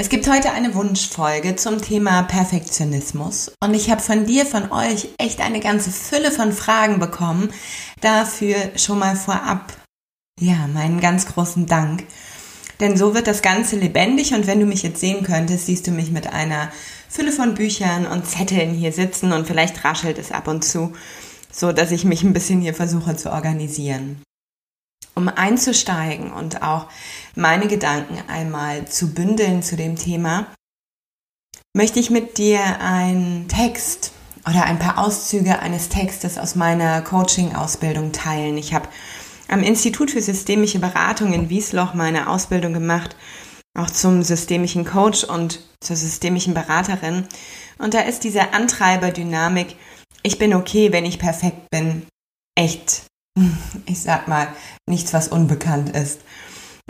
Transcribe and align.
Es 0.00 0.08
gibt 0.08 0.30
heute 0.30 0.52
eine 0.52 0.76
Wunschfolge 0.76 1.56
zum 1.56 1.82
Thema 1.82 2.22
Perfektionismus 2.22 3.50
und 3.60 3.74
ich 3.74 3.90
habe 3.90 4.00
von 4.00 4.26
dir, 4.26 4.46
von 4.46 4.70
euch 4.70 5.08
echt 5.18 5.40
eine 5.40 5.58
ganze 5.58 5.90
Fülle 5.90 6.30
von 6.30 6.52
Fragen 6.52 7.00
bekommen. 7.00 7.52
Dafür 8.00 8.54
schon 8.76 9.00
mal 9.00 9.16
vorab, 9.16 9.76
ja, 10.38 10.68
meinen 10.72 11.00
ganz 11.00 11.26
großen 11.26 11.66
Dank. 11.66 12.04
Denn 12.78 12.96
so 12.96 13.12
wird 13.12 13.26
das 13.26 13.42
Ganze 13.42 13.74
lebendig 13.74 14.34
und 14.34 14.46
wenn 14.46 14.60
du 14.60 14.66
mich 14.66 14.84
jetzt 14.84 15.00
sehen 15.00 15.24
könntest, 15.24 15.66
siehst 15.66 15.88
du 15.88 15.90
mich 15.90 16.12
mit 16.12 16.32
einer 16.32 16.70
Fülle 17.08 17.32
von 17.32 17.56
Büchern 17.56 18.06
und 18.06 18.24
Zetteln 18.24 18.74
hier 18.74 18.92
sitzen 18.92 19.32
und 19.32 19.48
vielleicht 19.48 19.84
raschelt 19.84 20.18
es 20.18 20.30
ab 20.30 20.46
und 20.46 20.62
zu, 20.62 20.92
so 21.50 21.72
dass 21.72 21.90
ich 21.90 22.04
mich 22.04 22.22
ein 22.22 22.32
bisschen 22.32 22.60
hier 22.60 22.74
versuche 22.74 23.16
zu 23.16 23.32
organisieren 23.32 24.22
um 25.18 25.28
einzusteigen 25.28 26.32
und 26.32 26.62
auch 26.62 26.86
meine 27.34 27.66
Gedanken 27.66 28.18
einmal 28.28 28.86
zu 28.86 29.12
bündeln 29.12 29.62
zu 29.64 29.76
dem 29.76 29.96
Thema, 29.96 30.46
möchte 31.76 31.98
ich 31.98 32.08
mit 32.08 32.38
dir 32.38 32.80
einen 32.80 33.48
Text 33.48 34.12
oder 34.46 34.64
ein 34.64 34.78
paar 34.78 34.98
Auszüge 34.98 35.58
eines 35.58 35.88
Textes 35.88 36.38
aus 36.38 36.54
meiner 36.54 37.02
Coaching-Ausbildung 37.02 38.12
teilen. 38.12 38.56
Ich 38.56 38.72
habe 38.72 38.88
am 39.48 39.62
Institut 39.62 40.12
für 40.12 40.22
systemische 40.22 40.78
Beratung 40.78 41.32
in 41.32 41.50
Wiesloch 41.50 41.94
meine 41.94 42.30
Ausbildung 42.30 42.72
gemacht, 42.72 43.16
auch 43.76 43.90
zum 43.90 44.22
systemischen 44.22 44.84
Coach 44.84 45.24
und 45.24 45.60
zur 45.80 45.96
systemischen 45.96 46.54
Beraterin. 46.54 47.26
Und 47.78 47.92
da 47.92 48.00
ist 48.02 48.22
diese 48.22 48.52
Antreiberdynamik, 48.54 49.74
ich 50.22 50.38
bin 50.38 50.54
okay, 50.54 50.92
wenn 50.92 51.04
ich 51.04 51.18
perfekt 51.18 51.70
bin, 51.70 52.06
echt 52.56 53.02
ich 53.86 54.00
sag 54.00 54.28
mal, 54.28 54.48
nichts, 54.86 55.12
was 55.12 55.28
unbekannt 55.28 55.90
ist. 55.90 56.20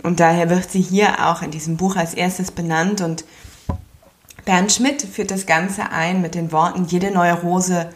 Und 0.03 0.19
daher 0.19 0.49
wird 0.49 0.71
sie 0.71 0.81
hier 0.81 1.27
auch 1.27 1.41
in 1.41 1.51
diesem 1.51 1.77
Buch 1.77 1.95
als 1.95 2.13
erstes 2.13 2.51
benannt 2.51 3.01
und 3.01 3.25
Bernd 4.45 4.71
Schmidt 4.71 5.01
führt 5.01 5.31
das 5.31 5.45
Ganze 5.45 5.91
ein 5.91 6.21
mit 6.21 6.33
den 6.33 6.51
Worten, 6.51 6.85
jede 6.85 7.11
neue 7.11 7.33
Rose 7.33 7.89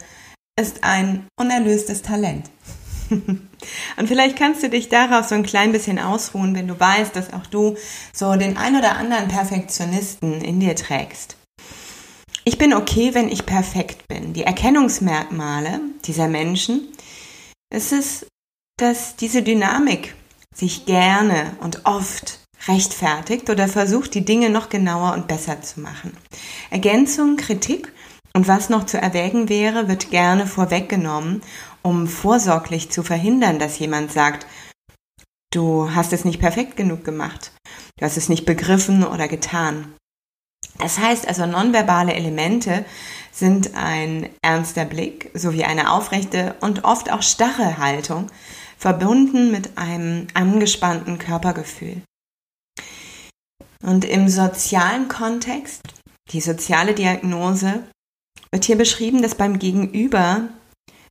ist 0.60 0.84
ein 0.84 1.26
unerlöstes 1.36 2.02
Talent. 2.02 2.50
und 3.10 4.06
vielleicht 4.06 4.36
kannst 4.36 4.62
du 4.62 4.68
dich 4.68 4.88
darauf 4.88 5.26
so 5.26 5.34
ein 5.34 5.42
klein 5.42 5.72
bisschen 5.72 5.98
ausruhen, 5.98 6.54
wenn 6.54 6.68
du 6.68 6.78
weißt, 6.78 7.16
dass 7.16 7.32
auch 7.32 7.46
du 7.46 7.76
so 8.12 8.36
den 8.36 8.56
ein 8.56 8.76
oder 8.76 8.96
anderen 8.96 9.28
Perfektionisten 9.28 10.40
in 10.42 10.60
dir 10.60 10.76
trägst. 10.76 11.36
Ich 12.44 12.58
bin 12.58 12.74
okay, 12.74 13.14
wenn 13.14 13.28
ich 13.28 13.46
perfekt 13.46 14.06
bin. 14.06 14.34
Die 14.34 14.44
Erkennungsmerkmale 14.44 15.80
dieser 16.04 16.28
Menschen, 16.28 16.88
es 17.70 17.90
ist 17.90 18.26
dass 18.76 19.16
diese 19.16 19.42
Dynamik 19.42 20.14
sich 20.54 20.86
gerne 20.86 21.56
und 21.60 21.84
oft 21.84 22.40
rechtfertigt 22.66 23.50
oder 23.50 23.68
versucht, 23.68 24.14
die 24.14 24.24
Dinge 24.24 24.50
noch 24.50 24.68
genauer 24.68 25.12
und 25.14 25.28
besser 25.28 25.60
zu 25.62 25.80
machen. 25.80 26.16
Ergänzung, 26.70 27.36
Kritik 27.36 27.92
und 28.34 28.48
was 28.48 28.68
noch 28.68 28.86
zu 28.86 28.98
erwägen 28.98 29.48
wäre, 29.48 29.88
wird 29.88 30.10
gerne 30.10 30.46
vorweggenommen, 30.46 31.42
um 31.82 32.08
vorsorglich 32.08 32.90
zu 32.90 33.02
verhindern, 33.02 33.58
dass 33.58 33.78
jemand 33.78 34.12
sagt, 34.12 34.46
du 35.52 35.94
hast 35.94 36.12
es 36.12 36.24
nicht 36.24 36.40
perfekt 36.40 36.76
genug 36.76 37.04
gemacht, 37.04 37.52
du 37.98 38.04
hast 38.04 38.16
es 38.16 38.28
nicht 38.28 38.46
begriffen 38.46 39.04
oder 39.04 39.28
getan. 39.28 39.94
Das 40.78 40.98
heißt 40.98 41.28
also, 41.28 41.46
nonverbale 41.46 42.14
Elemente 42.14 42.84
sind 43.30 43.74
ein 43.74 44.28
ernster 44.42 44.84
Blick 44.84 45.30
sowie 45.34 45.64
eine 45.64 45.92
aufrechte 45.92 46.56
und 46.60 46.84
oft 46.84 47.12
auch 47.12 47.22
starre 47.22 47.78
Haltung, 47.78 48.26
verbunden 48.84 49.50
mit 49.50 49.78
einem 49.78 50.26
angespannten 50.34 51.18
Körpergefühl. 51.18 52.02
Und 53.82 54.04
im 54.04 54.28
sozialen 54.28 55.08
Kontext, 55.08 55.80
die 56.32 56.42
soziale 56.42 56.92
Diagnose, 56.92 57.82
wird 58.52 58.66
hier 58.66 58.76
beschrieben, 58.76 59.22
dass 59.22 59.36
beim 59.36 59.58
Gegenüber 59.58 60.50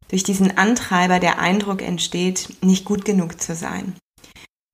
durch 0.09 0.23
diesen 0.23 0.56
Antreiber 0.56 1.19
der 1.19 1.39
Eindruck 1.39 1.81
entsteht, 1.81 2.57
nicht 2.61 2.85
gut 2.85 3.06
genug 3.06 3.41
zu 3.41 3.56
sein. 3.56 3.95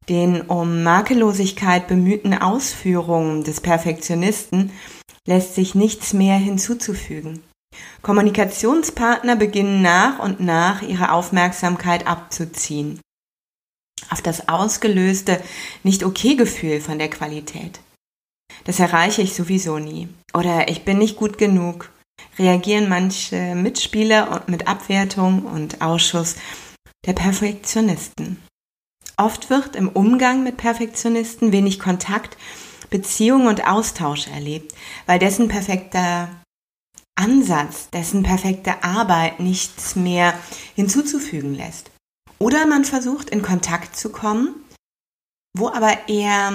Den 0.10 0.42
um 0.42 0.84
Makellosigkeit 0.84 1.88
bemühten 1.88 2.34
Ausführungen 2.34 3.46
des 3.46 3.62
Perfektionisten 3.62 4.72
lässt 5.26 5.56
sich 5.56 5.74
nichts 5.74 6.12
mehr 6.12 6.36
hinzuzufügen. 6.36 7.44
Kommunikationspartner 8.02 9.36
beginnen 9.36 9.82
nach 9.82 10.20
und 10.20 10.40
nach 10.40 10.82
ihre 10.82 11.12
Aufmerksamkeit 11.12 12.08
abzuziehen. 12.08 13.02
Auf 14.10 14.22
das 14.22 14.48
ausgelöste 14.48 15.42
Nicht-Okay-Gefühl 15.84 16.82
von 16.82 16.98
der 16.98 17.10
Qualität. 17.10 17.80
Das 18.64 18.80
erreiche 18.80 19.22
ich 19.22 19.34
sowieso 19.34 19.78
nie. 19.80 20.08
Oder 20.34 20.70
ich 20.70 20.86
bin 20.86 20.98
nicht 20.98 21.18
gut 21.18 21.38
genug. 21.38 21.92
Reagieren 22.38 22.90
manche 22.90 23.56
Mitspieler 23.56 24.44
mit 24.48 24.68
Abwertung 24.68 25.44
und 25.44 25.82
Ausschuss 25.82 26.36
der 27.06 27.14
Perfektionisten. 27.14 28.42
Oft 29.18 29.50
wird 29.50 29.76
im 29.76 29.90
Umgang 29.90 30.44
mit 30.44 30.58
Perfektionisten 30.58 31.52
wenig 31.52 31.80
Kontakt, 31.80 32.38
Beziehung 32.90 33.48
und 33.48 33.68
Austausch 33.68 34.28
erlebt, 34.28 34.74
weil 35.06 35.20
dessen 35.20 35.50
perfekter 35.50 36.30
Ansatz, 37.20 37.90
dessen 37.90 38.24
perfekte 38.24 38.84
Arbeit 38.84 39.40
nichts 39.40 39.96
mehr 39.96 40.34
hinzuzufügen 40.76 41.54
lässt. 41.54 41.92
Oder 42.40 42.66
man 42.66 42.86
versucht 42.86 43.30
in 43.30 43.42
Kontakt 43.42 43.98
zu 43.98 44.10
kommen, 44.10 44.56
wo 45.56 45.68
aber 45.68 46.08
eher 46.08 46.54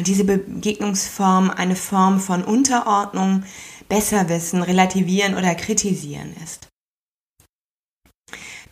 diese 0.00 0.24
Begegnungsform 0.24 1.50
eine 1.50 1.76
Form 1.76 2.20
von 2.20 2.42
Unterordnung, 2.42 3.44
Besserwissen, 3.88 4.62
Relativieren 4.62 5.36
oder 5.36 5.54
Kritisieren 5.54 6.34
ist. 6.42 6.68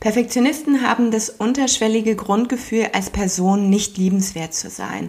Perfektionisten 0.00 0.82
haben 0.82 1.10
das 1.10 1.30
unterschwellige 1.30 2.16
Grundgefühl, 2.16 2.90
als 2.92 3.10
Person 3.10 3.70
nicht 3.70 3.96
liebenswert 3.96 4.52
zu 4.52 4.68
sein 4.68 5.08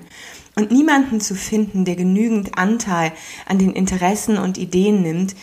und 0.56 0.72
niemanden 0.72 1.20
zu 1.20 1.36
finden, 1.36 1.84
der 1.84 1.96
genügend 1.96 2.58
Anteil 2.58 3.12
an 3.46 3.58
den 3.60 3.74
Interessen 3.74 4.38
und 4.38 4.58
Ideen 4.58 5.02
nimmt, 5.02 5.36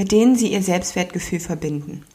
mit 0.00 0.12
denen 0.12 0.34
sie 0.34 0.50
ihr 0.50 0.62
Selbstwertgefühl 0.62 1.40
verbinden. 1.40 2.06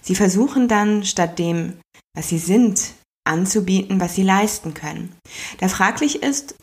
Sie 0.00 0.14
versuchen 0.14 0.66
dann, 0.66 1.04
statt 1.04 1.38
dem, 1.38 1.74
was 2.16 2.30
sie 2.30 2.38
sind, 2.38 2.94
anzubieten, 3.24 4.00
was 4.00 4.14
sie 4.14 4.22
leisten 4.22 4.72
können. 4.72 5.14
Da 5.60 5.68
fraglich 5.68 6.22
ist, 6.22 6.54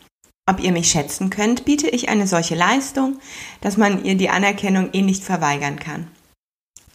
ob 0.44 0.58
ihr 0.58 0.72
mich 0.72 0.90
schätzen 0.90 1.30
könnt, 1.30 1.66
biete 1.66 1.88
ich 1.88 2.08
eine 2.08 2.26
solche 2.26 2.56
Leistung, 2.56 3.20
dass 3.60 3.76
man 3.76 4.04
ihr 4.04 4.16
die 4.16 4.28
Anerkennung 4.28 4.88
eh 4.92 5.02
nicht 5.02 5.22
verweigern 5.22 5.78
kann. 5.78 6.08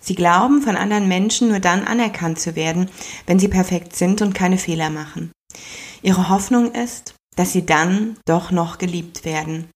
Sie 0.02 0.16
glauben, 0.16 0.62
von 0.62 0.76
anderen 0.76 1.08
Menschen 1.08 1.48
nur 1.48 1.62
dann 1.62 1.88
anerkannt 1.88 2.42
zu 2.42 2.58
werden, 2.58 2.90
wenn 3.26 3.40
sie 3.40 3.48
perfekt 3.48 3.96
sind 3.96 4.22
und 4.22 4.36
keine 4.36 4.58
Fehler 4.58 4.90
machen. 4.90 5.32
Ihre 6.02 6.28
Hoffnung 6.28 6.74
ist, 6.74 7.14
dass 7.38 7.54
sie 7.54 7.66
dann 7.66 8.18
doch 8.26 8.52
noch 8.52 8.80
geliebt 8.80 9.24
werden. 9.24 9.70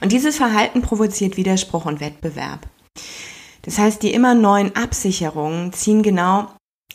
Und 0.00 0.12
dieses 0.12 0.36
Verhalten 0.36 0.82
provoziert 0.82 1.36
Widerspruch 1.36 1.86
und 1.86 2.00
Wettbewerb. 2.00 2.68
Das 3.62 3.78
heißt, 3.78 4.02
die 4.02 4.14
immer 4.14 4.34
neuen 4.34 4.74
Absicherungen 4.76 5.72
ziehen 5.72 6.02
genau 6.02 6.50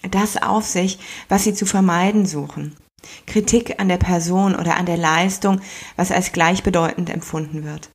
das 0.10 0.42
auf 0.42 0.66
sich, 0.66 1.00
was 1.30 1.44
sie 1.44 1.54
zu 1.54 1.66
vermeiden 1.66 2.26
suchen. 2.26 2.76
Kritik 3.28 3.80
an 3.80 3.90
der 3.90 3.98
Person 3.98 4.56
oder 4.56 4.78
an 4.78 4.86
der 4.86 4.98
Leistung, 4.98 5.60
was 5.96 6.12
als 6.12 6.32
gleichbedeutend 6.32 7.10
empfunden 7.10 7.64
wird. 7.66 7.90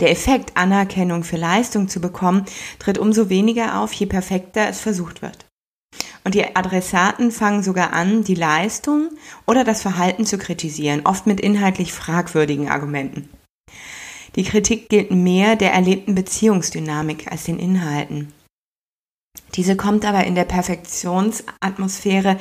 Der 0.00 0.10
Effekt, 0.10 0.56
Anerkennung 0.56 1.24
für 1.24 1.36
Leistung 1.36 1.88
zu 1.88 2.00
bekommen, 2.00 2.44
tritt 2.78 2.98
umso 2.98 3.30
weniger 3.30 3.80
auf, 3.80 3.92
je 3.92 4.06
perfekter 4.06 4.68
es 4.68 4.80
versucht 4.80 5.22
wird. 5.22 5.46
Und 6.24 6.34
die 6.34 6.56
Adressaten 6.56 7.30
fangen 7.30 7.62
sogar 7.62 7.92
an, 7.92 8.24
die 8.24 8.34
Leistung 8.34 9.10
oder 9.46 9.64
das 9.64 9.80
Verhalten 9.80 10.26
zu 10.26 10.38
kritisieren, 10.38 11.02
oft 11.04 11.26
mit 11.26 11.40
inhaltlich 11.40 11.92
fragwürdigen 11.92 12.68
Argumenten. 12.68 13.28
Die 14.36 14.44
Kritik 14.44 14.88
gilt 14.88 15.10
mehr 15.10 15.56
der 15.56 15.72
erlebten 15.72 16.14
Beziehungsdynamik 16.14 17.30
als 17.30 17.44
den 17.44 17.58
Inhalten. 17.58 18.32
Diese 19.54 19.76
kommt 19.76 20.04
aber 20.04 20.24
in 20.24 20.34
der 20.34 20.44
Perfektionsatmosphäre 20.44 22.38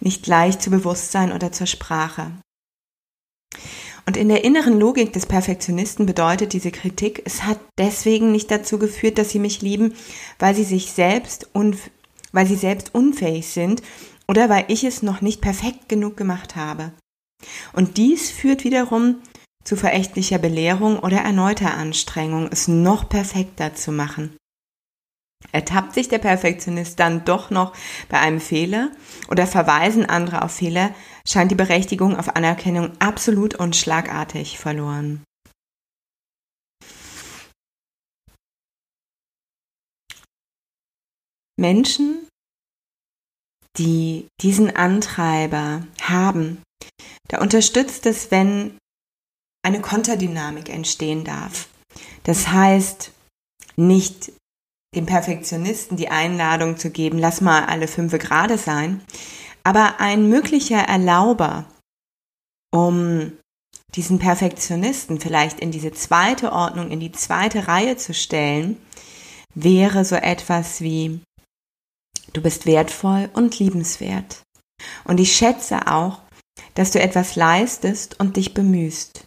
nicht 0.00 0.26
leicht 0.26 0.62
zu 0.62 0.70
Bewusstsein 0.70 1.32
oder 1.32 1.50
zur 1.50 1.66
Sprache. 1.66 2.32
Und 4.06 4.16
in 4.16 4.28
der 4.28 4.44
inneren 4.44 4.78
Logik 4.78 5.12
des 5.12 5.26
Perfektionisten 5.26 6.06
bedeutet 6.06 6.52
diese 6.52 6.70
Kritik, 6.70 7.22
es 7.24 7.44
hat 7.44 7.60
deswegen 7.78 8.32
nicht 8.32 8.50
dazu 8.50 8.78
geführt, 8.78 9.18
dass 9.18 9.30
sie 9.30 9.38
mich 9.38 9.62
lieben, 9.62 9.94
weil 10.38 10.54
sie 10.54 10.64
sich 10.64 10.92
selbst 10.92 11.48
weil 12.32 12.46
sie 12.46 12.56
selbst 12.56 12.94
unfähig 12.94 13.48
sind 13.48 13.82
oder 14.26 14.48
weil 14.48 14.64
ich 14.68 14.84
es 14.84 15.02
noch 15.02 15.20
nicht 15.20 15.40
perfekt 15.40 15.88
genug 15.88 16.16
gemacht 16.16 16.56
habe. 16.56 16.92
Und 17.72 17.96
dies 17.96 18.30
führt 18.30 18.64
wiederum 18.64 19.16
zu 19.64 19.76
verächtlicher 19.76 20.38
Belehrung 20.38 20.98
oder 20.98 21.18
erneuter 21.18 21.74
Anstrengung, 21.74 22.48
es 22.50 22.68
noch 22.68 23.08
perfekter 23.08 23.74
zu 23.74 23.92
machen. 23.92 24.36
Ertappt 25.50 25.94
sich 25.94 26.08
der 26.08 26.18
Perfektionist 26.18 26.98
dann 27.00 27.24
doch 27.24 27.50
noch 27.50 27.74
bei 28.08 28.18
einem 28.18 28.40
Fehler 28.40 28.92
oder 29.28 29.46
verweisen 29.46 30.06
andere 30.06 30.42
auf 30.42 30.52
Fehler, 30.52 30.94
scheint 31.26 31.50
die 31.50 31.56
Berechtigung 31.56 32.16
auf 32.16 32.36
Anerkennung 32.36 32.92
absolut 33.00 33.54
und 33.54 33.76
schlagartig 33.76 34.58
verloren. 34.58 35.24
Menschen, 41.58 42.26
die 43.78 44.26
diesen 44.40 44.74
Antreiber 44.74 45.86
haben, 46.00 46.62
da 47.28 47.40
unterstützt 47.40 48.06
es, 48.06 48.30
wenn 48.30 48.78
eine 49.62 49.80
Konterdynamik 49.80 50.68
entstehen 50.68 51.24
darf. 51.24 51.68
Das 52.24 52.48
heißt, 52.48 53.12
nicht 53.76 54.32
dem 54.94 55.06
Perfektionisten 55.06 55.96
die 55.96 56.08
Einladung 56.08 56.76
zu 56.76 56.90
geben, 56.90 57.18
lass 57.18 57.40
mal 57.40 57.64
alle 57.64 57.88
fünf 57.88 58.16
Grade 58.18 58.58
sein, 58.58 59.00
aber 59.64 60.00
ein 60.00 60.28
möglicher 60.28 60.80
Erlauber, 60.80 61.64
um 62.72 63.32
diesen 63.94 64.18
Perfektionisten 64.18 65.20
vielleicht 65.20 65.60
in 65.60 65.70
diese 65.70 65.92
zweite 65.92 66.52
Ordnung, 66.52 66.90
in 66.90 67.00
die 67.00 67.12
zweite 67.12 67.68
Reihe 67.68 67.96
zu 67.96 68.14
stellen, 68.14 68.76
wäre 69.54 70.04
so 70.04 70.16
etwas 70.16 70.80
wie, 70.80 71.20
du 72.32 72.40
bist 72.40 72.66
wertvoll 72.66 73.28
und 73.34 73.58
liebenswert. 73.58 74.42
Und 75.04 75.20
ich 75.20 75.36
schätze 75.36 75.86
auch, 75.86 76.20
dass 76.74 76.90
du 76.90 77.00
etwas 77.00 77.36
leistest 77.36 78.18
und 78.18 78.36
dich 78.36 78.54
bemühst. 78.54 79.26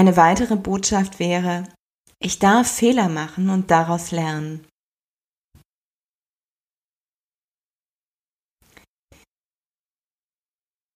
Eine 0.00 0.16
weitere 0.16 0.56
Botschaft 0.56 1.18
wäre, 1.18 1.64
ich 2.20 2.38
darf 2.38 2.66
Fehler 2.66 3.10
machen 3.10 3.50
und 3.50 3.70
daraus 3.70 4.12
lernen. 4.12 4.66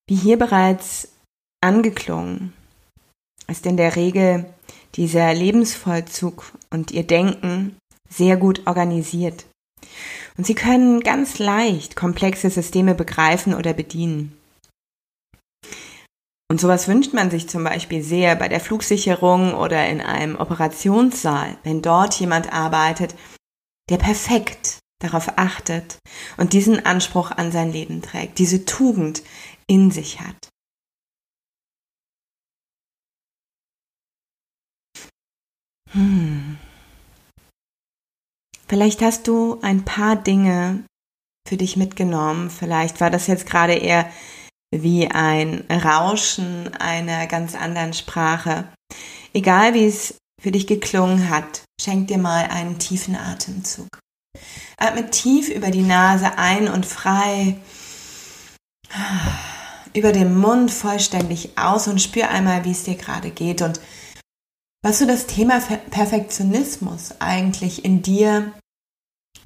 Wie 0.08 0.16
hier 0.16 0.38
bereits 0.38 1.12
angeklungen, 1.62 2.54
ist 3.46 3.66
in 3.66 3.76
der 3.76 3.94
Regel 3.94 4.46
dieser 4.94 5.34
Lebensvollzug 5.34 6.50
und 6.70 6.90
ihr 6.90 7.06
Denken 7.06 7.76
sehr 8.08 8.38
gut 8.38 8.66
organisiert. 8.66 9.44
Und 10.38 10.46
sie 10.46 10.54
können 10.54 11.00
ganz 11.00 11.38
leicht 11.38 11.94
komplexe 11.94 12.48
Systeme 12.48 12.94
begreifen 12.94 13.52
oder 13.52 13.74
bedienen. 13.74 14.34
Und 16.54 16.60
sowas 16.60 16.86
wünscht 16.86 17.12
man 17.12 17.32
sich 17.32 17.48
zum 17.48 17.64
Beispiel 17.64 18.00
sehr 18.00 18.36
bei 18.36 18.46
der 18.46 18.60
Flugsicherung 18.60 19.54
oder 19.54 19.88
in 19.88 20.00
einem 20.00 20.36
Operationssaal, 20.36 21.58
wenn 21.64 21.82
dort 21.82 22.14
jemand 22.20 22.52
arbeitet, 22.52 23.16
der 23.90 23.96
perfekt 23.96 24.78
darauf 25.02 25.36
achtet 25.36 25.98
und 26.36 26.52
diesen 26.52 26.86
Anspruch 26.86 27.32
an 27.32 27.50
sein 27.50 27.72
Leben 27.72 28.02
trägt, 28.02 28.38
diese 28.38 28.64
Tugend 28.64 29.24
in 29.66 29.90
sich 29.90 30.20
hat. 30.20 30.48
Hm. 35.90 36.56
Vielleicht 38.68 39.02
hast 39.02 39.26
du 39.26 39.58
ein 39.62 39.84
paar 39.84 40.14
Dinge 40.14 40.84
für 41.48 41.56
dich 41.56 41.76
mitgenommen. 41.76 42.48
Vielleicht 42.48 43.00
war 43.00 43.10
das 43.10 43.26
jetzt 43.26 43.46
gerade 43.46 43.74
eher 43.74 44.08
wie 44.82 45.10
ein 45.10 45.64
Rauschen 45.70 46.74
einer 46.74 47.26
ganz 47.26 47.54
anderen 47.54 47.92
Sprache. 47.92 48.68
Egal 49.32 49.74
wie 49.74 49.86
es 49.86 50.16
für 50.40 50.52
dich 50.52 50.66
geklungen 50.66 51.30
hat, 51.30 51.62
schenk 51.80 52.08
dir 52.08 52.18
mal 52.18 52.46
einen 52.46 52.78
tiefen 52.78 53.16
Atemzug. 53.16 53.88
Atme 54.76 55.10
tief 55.10 55.48
über 55.48 55.70
die 55.70 55.82
Nase 55.82 56.36
ein 56.38 56.68
und 56.68 56.86
frei 56.86 57.56
über 59.94 60.12
den 60.12 60.36
Mund 60.36 60.70
vollständig 60.70 61.56
aus 61.56 61.88
und 61.88 62.02
spür 62.02 62.28
einmal, 62.28 62.64
wie 62.64 62.72
es 62.72 62.82
dir 62.82 62.96
gerade 62.96 63.30
geht 63.30 63.62
und 63.62 63.80
was 64.82 64.98
so 64.98 65.06
das 65.06 65.26
Thema 65.26 65.60
Perfektionismus 65.90 67.14
eigentlich 67.20 67.84
in 67.84 68.02
dir 68.02 68.52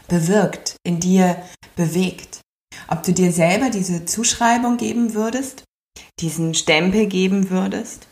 bewirkt, 0.08 0.76
in 0.84 0.98
dir 1.00 1.40
bewegt. 1.76 2.40
Ob 2.86 3.02
du 3.02 3.12
dir 3.12 3.32
selber 3.32 3.70
diese 3.70 4.04
Zuschreibung 4.04 4.76
geben 4.76 5.14
würdest, 5.14 5.64
diesen 6.20 6.54
Stempel 6.54 7.06
geben 7.06 7.50
würdest. 7.50 8.06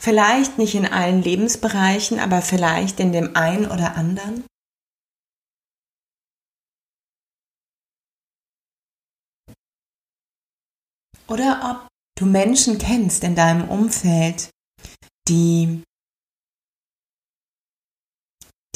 Vielleicht 0.00 0.58
nicht 0.58 0.74
in 0.74 0.86
allen 0.86 1.22
Lebensbereichen, 1.22 2.18
aber 2.18 2.42
vielleicht 2.42 3.00
in 3.00 3.12
dem 3.12 3.36
einen 3.36 3.66
oder 3.66 3.96
anderen. 3.96 4.44
Oder 11.28 11.82
ob 11.82 11.88
du 12.18 12.26
Menschen 12.26 12.78
kennst 12.78 13.24
in 13.24 13.34
deinem 13.34 13.68
Umfeld, 13.68 14.50
die 15.28 15.82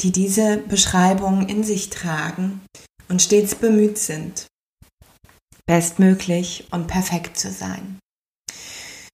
die 0.01 0.11
diese 0.11 0.57
Beschreibung 0.57 1.47
in 1.47 1.63
sich 1.63 1.89
tragen 1.89 2.61
und 3.09 3.21
stets 3.21 3.55
bemüht 3.55 3.97
sind, 3.97 4.47
bestmöglich 5.67 6.67
und 6.71 6.87
perfekt 6.87 7.37
zu 7.37 7.51
sein. 7.51 7.99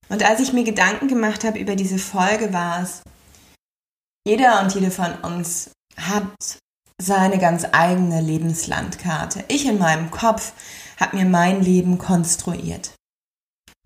Und 0.08 0.22
als 0.22 0.40
ich 0.40 0.52
mir 0.52 0.64
Gedanken 0.64 1.08
gemacht 1.08 1.44
habe 1.44 1.58
über 1.58 1.76
diese 1.76 1.98
Folge, 1.98 2.52
war 2.52 2.82
es, 2.82 3.02
jeder 4.26 4.62
und 4.62 4.74
jede 4.74 4.90
von 4.90 5.12
uns 5.22 5.70
hat 5.96 6.58
seine 7.00 7.38
ganz 7.38 7.66
eigene 7.72 8.20
Lebenslandkarte. 8.20 9.44
Ich 9.48 9.66
in 9.66 9.78
meinem 9.78 10.10
Kopf 10.10 10.52
habe 10.98 11.16
mir 11.16 11.26
mein 11.26 11.62
Leben 11.62 11.98
konstruiert. 11.98 12.94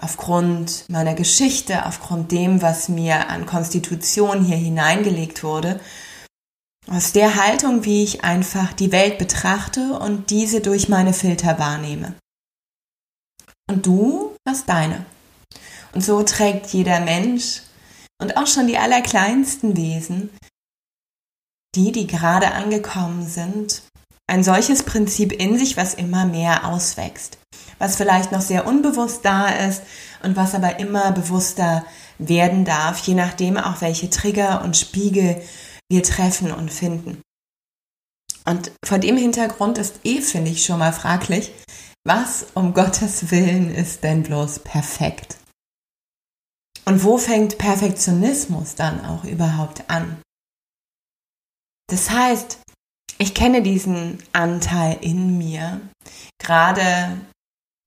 Aufgrund 0.01 0.85
meiner 0.89 1.15
Geschichte, 1.15 1.87
aufgrund 1.87 2.31
dem, 2.31 2.63
was 2.63 2.89
mir 2.89 3.29
an 3.31 3.47
Konstitution 3.47 4.45
hier 4.45 4.57
hineingelegt 4.57 5.43
wurde 5.43 5.81
aus 6.91 7.13
der 7.13 7.35
Haltung, 7.35 7.85
wie 7.85 8.03
ich 8.03 8.25
einfach 8.25 8.73
die 8.73 8.93
Welt 8.93 9.19
betrachte 9.19 9.99
und 9.99 10.31
diese 10.31 10.61
durch 10.61 10.89
meine 10.89 11.13
Filter 11.13 11.59
wahrnehme. 11.59 12.15
Und 13.69 13.87
du 13.87 14.35
hast 14.47 14.69
deine. 14.69 15.05
Und 15.93 16.03
so 16.03 16.23
trägt 16.23 16.67
jeder 16.69 17.01
Mensch 17.01 17.63
und 18.21 18.37
auch 18.37 18.47
schon 18.47 18.67
die 18.67 18.79
allerkleinsten 18.79 19.77
Wesen, 19.77 20.31
die, 21.75 21.93
die 21.93 22.07
gerade 22.07 22.53
angekommen 22.53 23.27
sind, 23.27 23.83
ein 24.27 24.43
solches 24.43 24.83
Prinzip 24.83 25.33
in 25.33 25.59
sich, 25.59 25.77
was 25.77 25.95
immer 25.95 26.27
mehr 26.27 26.67
auswächst, 26.67 27.39
was 27.79 27.97
vielleicht 27.97 28.33
noch 28.33 28.41
sehr 28.41 28.67
unbewusst 28.67 29.25
da 29.25 29.49
ist 29.49 29.83
und 30.23 30.37
was 30.37 30.55
aber 30.55 30.79
immer 30.81 31.13
bewusster 31.13 31.85
werden 32.19 32.65
darf, 32.65 32.99
je 33.01 33.15
nachdem 33.15 33.57
auch 33.57 33.81
welche 33.81 34.11
Trigger 34.11 34.63
und 34.63 34.77
Spiegel 34.77 35.41
wir 35.91 36.03
treffen 36.03 36.53
und 36.53 36.71
finden. 36.71 37.23
Und 38.45 38.73
vor 38.85 38.99
dem 38.99 39.17
Hintergrund 39.17 39.79
ist 39.79 40.01
eh, 40.05 40.21
finde 40.21 40.51
ich, 40.51 40.65
schon 40.65 40.79
mal 40.79 40.93
fraglich, 40.93 41.53
was 42.09 42.47
um 42.55 42.73
Gottes 42.73 43.31
Willen 43.31 43.71
ist 43.71 44.03
denn 44.03 44.23
bloß 44.23 44.61
perfekt? 44.61 45.37
Und 46.87 47.05
wo 47.05 47.19
fängt 47.19 47.59
Perfektionismus 47.59 48.75
dann 48.75 49.05
auch 49.05 49.25
überhaupt 49.25 49.91
an? 49.91 50.23
Das 51.91 52.09
heißt, 52.11 52.61
ich 53.19 53.35
kenne 53.35 53.61
diesen 53.61 54.23
Anteil 54.33 54.97
in 55.03 55.37
mir. 55.37 55.83
Gerade 56.39 57.21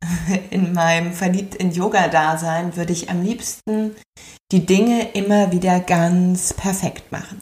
in 0.51 0.73
meinem 0.73 1.13
verliebt 1.13 1.55
in 1.55 1.71
Yoga-Dasein 1.71 2.75
würde 2.75 2.93
ich 2.93 3.09
am 3.09 3.23
liebsten 3.23 3.95
die 4.51 4.67
Dinge 4.67 5.13
immer 5.13 5.51
wieder 5.51 5.79
ganz 5.79 6.53
perfekt 6.53 7.11
machen. 7.11 7.41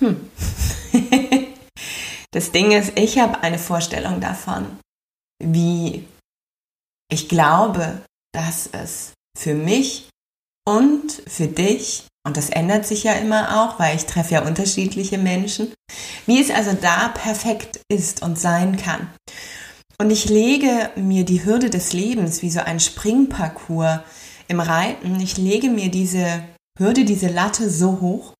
Hm. 0.00 0.28
das 2.32 2.52
Ding 2.52 2.72
ist, 2.72 2.98
ich 2.98 3.18
habe 3.18 3.42
eine 3.42 3.58
Vorstellung 3.58 4.20
davon, 4.20 4.78
wie 5.42 6.06
ich 7.10 7.28
glaube, 7.28 8.02
dass 8.32 8.68
es 8.72 9.12
für 9.36 9.54
mich 9.54 10.08
und 10.66 11.22
für 11.26 11.46
dich, 11.46 12.04
und 12.26 12.36
das 12.36 12.50
ändert 12.50 12.86
sich 12.86 13.04
ja 13.04 13.14
immer 13.14 13.64
auch, 13.64 13.78
weil 13.78 13.96
ich 13.96 14.04
treffe 14.04 14.34
ja 14.34 14.46
unterschiedliche 14.46 15.16
Menschen, 15.16 15.72
wie 16.26 16.40
es 16.40 16.50
also 16.50 16.74
da 16.74 17.08
perfekt 17.08 17.80
ist 17.88 18.22
und 18.22 18.38
sein 18.38 18.76
kann. 18.76 19.10
Und 19.98 20.10
ich 20.10 20.28
lege 20.28 20.90
mir 20.96 21.24
die 21.24 21.44
Hürde 21.44 21.70
des 21.70 21.92
Lebens 21.92 22.42
wie 22.42 22.50
so 22.50 22.60
ein 22.60 22.78
Springparcours 22.78 24.00
im 24.46 24.60
Reiten. 24.60 25.18
Ich 25.20 25.38
lege 25.38 25.70
mir 25.70 25.90
diese 25.90 26.44
Hürde, 26.78 27.04
diese 27.04 27.28
Latte 27.28 27.70
so 27.70 28.00
hoch 28.00 28.34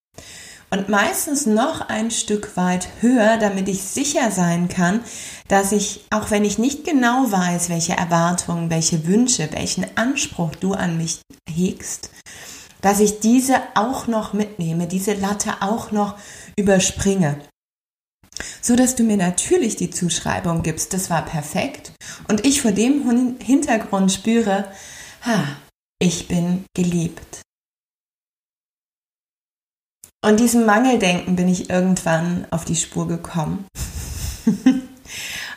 und 0.70 0.88
meistens 0.88 1.46
noch 1.46 1.88
ein 1.88 2.10
Stück 2.10 2.56
weit 2.56 2.88
höher, 3.00 3.38
damit 3.38 3.68
ich 3.68 3.82
sicher 3.82 4.30
sein 4.30 4.68
kann, 4.68 5.00
dass 5.48 5.72
ich, 5.72 6.04
auch 6.10 6.30
wenn 6.30 6.44
ich 6.44 6.58
nicht 6.58 6.84
genau 6.84 7.30
weiß, 7.30 7.68
welche 7.70 7.94
Erwartungen, 7.94 8.70
welche 8.70 9.06
Wünsche, 9.06 9.48
welchen 9.52 9.86
Anspruch 9.96 10.54
du 10.56 10.74
an 10.74 10.96
mich 10.98 11.20
hegst, 11.48 12.10
dass 12.80 13.00
ich 13.00 13.20
diese 13.20 13.56
auch 13.74 14.06
noch 14.06 14.32
mitnehme, 14.32 14.86
diese 14.86 15.14
Latte 15.14 15.54
auch 15.60 15.90
noch 15.90 16.16
überspringe. 16.56 17.40
So 18.60 18.76
dass 18.76 18.94
du 18.94 19.02
mir 19.02 19.16
natürlich 19.16 19.76
die 19.76 19.90
Zuschreibung 19.90 20.62
gibst, 20.62 20.92
das 20.92 21.10
war 21.10 21.24
perfekt 21.24 21.92
und 22.28 22.46
ich 22.46 22.62
vor 22.62 22.72
dem 22.72 23.36
Hintergrund 23.40 24.12
spüre, 24.12 24.70
ha, 25.24 25.44
ich 25.98 26.28
bin 26.28 26.64
geliebt. 26.76 27.42
Und 30.24 30.40
diesem 30.40 30.66
Mangeldenken 30.66 31.36
bin 31.36 31.48
ich 31.48 31.70
irgendwann 31.70 32.46
auf 32.50 32.64
die 32.64 32.74
Spur 32.74 33.06
gekommen 33.06 33.66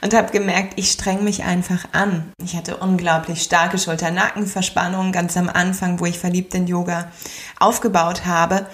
und 0.02 0.14
habe 0.14 0.32
gemerkt, 0.32 0.74
ich 0.76 0.92
streng 0.92 1.24
mich 1.24 1.44
einfach 1.44 1.86
an. 1.94 2.32
Ich 2.44 2.56
hatte 2.56 2.78
unglaublich 2.78 3.42
starke 3.42 3.80
Schulter-Nackenverspannungen 3.80 5.12
ganz 5.12 5.36
am 5.36 5.50
Anfang, 5.50 6.00
wo 6.00 6.06
ich 6.06 6.20
verliebt 6.20 6.54
in 6.54 6.68
Yoga 6.68 7.12
aufgebaut 7.60 8.28
habe 8.28 8.68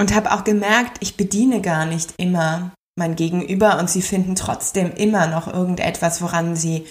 und 0.00 0.14
habe 0.14 0.32
auch 0.32 0.44
gemerkt, 0.44 0.98
ich 1.00 1.16
bediene 1.16 1.60
gar 1.60 1.86
nicht 1.86 2.14
immer 2.16 2.70
mein 2.96 3.16
Gegenüber 3.16 3.78
und 3.80 3.90
sie 3.90 4.02
finden 4.02 4.36
trotzdem 4.36 4.92
immer 4.92 5.26
noch 5.26 5.52
irgendetwas, 5.52 6.22
woran 6.22 6.54
sie 6.54 6.86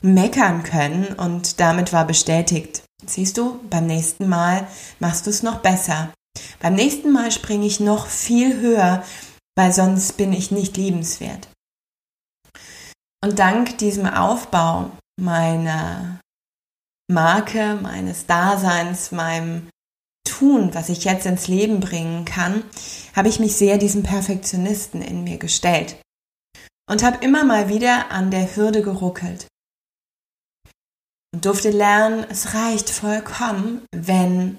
meckern 0.00 0.62
können 0.62 1.08
und 1.18 1.60
damit 1.60 1.92
war 1.92 2.06
bestätigt, 2.06 2.82
siehst 3.04 3.36
du, 3.36 3.60
beim 3.68 3.86
nächsten 3.86 4.28
Mal 4.28 4.66
machst 5.00 5.26
du 5.26 5.30
es 5.30 5.42
noch 5.42 5.58
besser. 5.58 6.10
Beim 6.60 6.74
nächsten 6.74 7.12
Mal 7.12 7.30
springe 7.30 7.66
ich 7.66 7.80
noch 7.80 8.06
viel 8.06 8.60
höher, 8.60 9.04
weil 9.56 9.72
sonst 9.72 10.16
bin 10.16 10.32
ich 10.32 10.50
nicht 10.50 10.76
liebenswert. 10.76 11.48
Und 13.22 13.38
dank 13.38 13.78
diesem 13.78 14.06
Aufbau 14.06 14.90
meiner 15.20 16.20
Marke, 17.10 17.78
meines 17.82 18.26
Daseins, 18.26 19.12
meinem 19.12 19.68
Tun, 20.28 20.74
was 20.74 20.88
ich 20.88 21.04
jetzt 21.04 21.26
ins 21.26 21.48
Leben 21.48 21.80
bringen 21.80 22.24
kann, 22.24 22.62
habe 23.16 23.28
ich 23.28 23.40
mich 23.40 23.56
sehr 23.56 23.78
diesem 23.78 24.02
Perfektionisten 24.02 25.02
in 25.02 25.24
mir 25.24 25.38
gestellt 25.38 25.96
und 26.88 27.02
habe 27.02 27.24
immer 27.24 27.44
mal 27.44 27.68
wieder 27.68 28.10
an 28.10 28.30
der 28.30 28.54
Hürde 28.54 28.82
geruckelt 28.82 29.46
und 31.34 31.44
durfte 31.44 31.70
lernen, 31.70 32.24
es 32.30 32.54
reicht 32.54 32.90
vollkommen, 32.90 33.82
wenn 33.92 34.58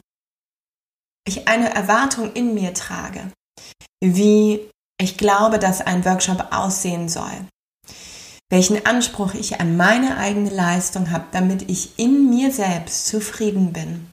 ich 1.29 1.47
eine 1.47 1.73
Erwartung 1.73 2.33
in 2.33 2.53
mir 2.53 2.73
trage, 2.73 3.31
wie 4.03 4.69
ich 5.01 5.17
glaube, 5.17 5.59
dass 5.59 5.81
ein 5.81 6.03
Workshop 6.03 6.47
aussehen 6.51 7.07
soll, 7.07 7.31
welchen 8.49 8.85
Anspruch 8.85 9.33
ich 9.33 9.61
an 9.61 9.77
meine 9.77 10.17
eigene 10.17 10.49
Leistung 10.49 11.11
habe, 11.11 11.25
damit 11.31 11.69
ich 11.69 11.97
in 11.97 12.29
mir 12.29 12.51
selbst 12.51 13.07
zufrieden 13.07 13.71
bin, 13.71 14.09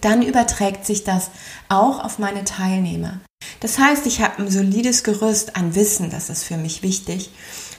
dann 0.00 0.22
überträgt 0.22 0.84
sich 0.84 1.04
das 1.04 1.30
auch 1.68 2.04
auf 2.04 2.18
meine 2.18 2.44
Teilnehmer. 2.44 3.20
Das 3.60 3.78
heißt, 3.78 4.06
ich 4.06 4.20
habe 4.20 4.42
ein 4.42 4.50
solides 4.50 5.04
Gerüst 5.04 5.56
an 5.56 5.74
Wissen, 5.74 6.10
das 6.10 6.28
ist 6.28 6.44
für 6.44 6.56
mich 6.56 6.82
wichtig. 6.82 7.30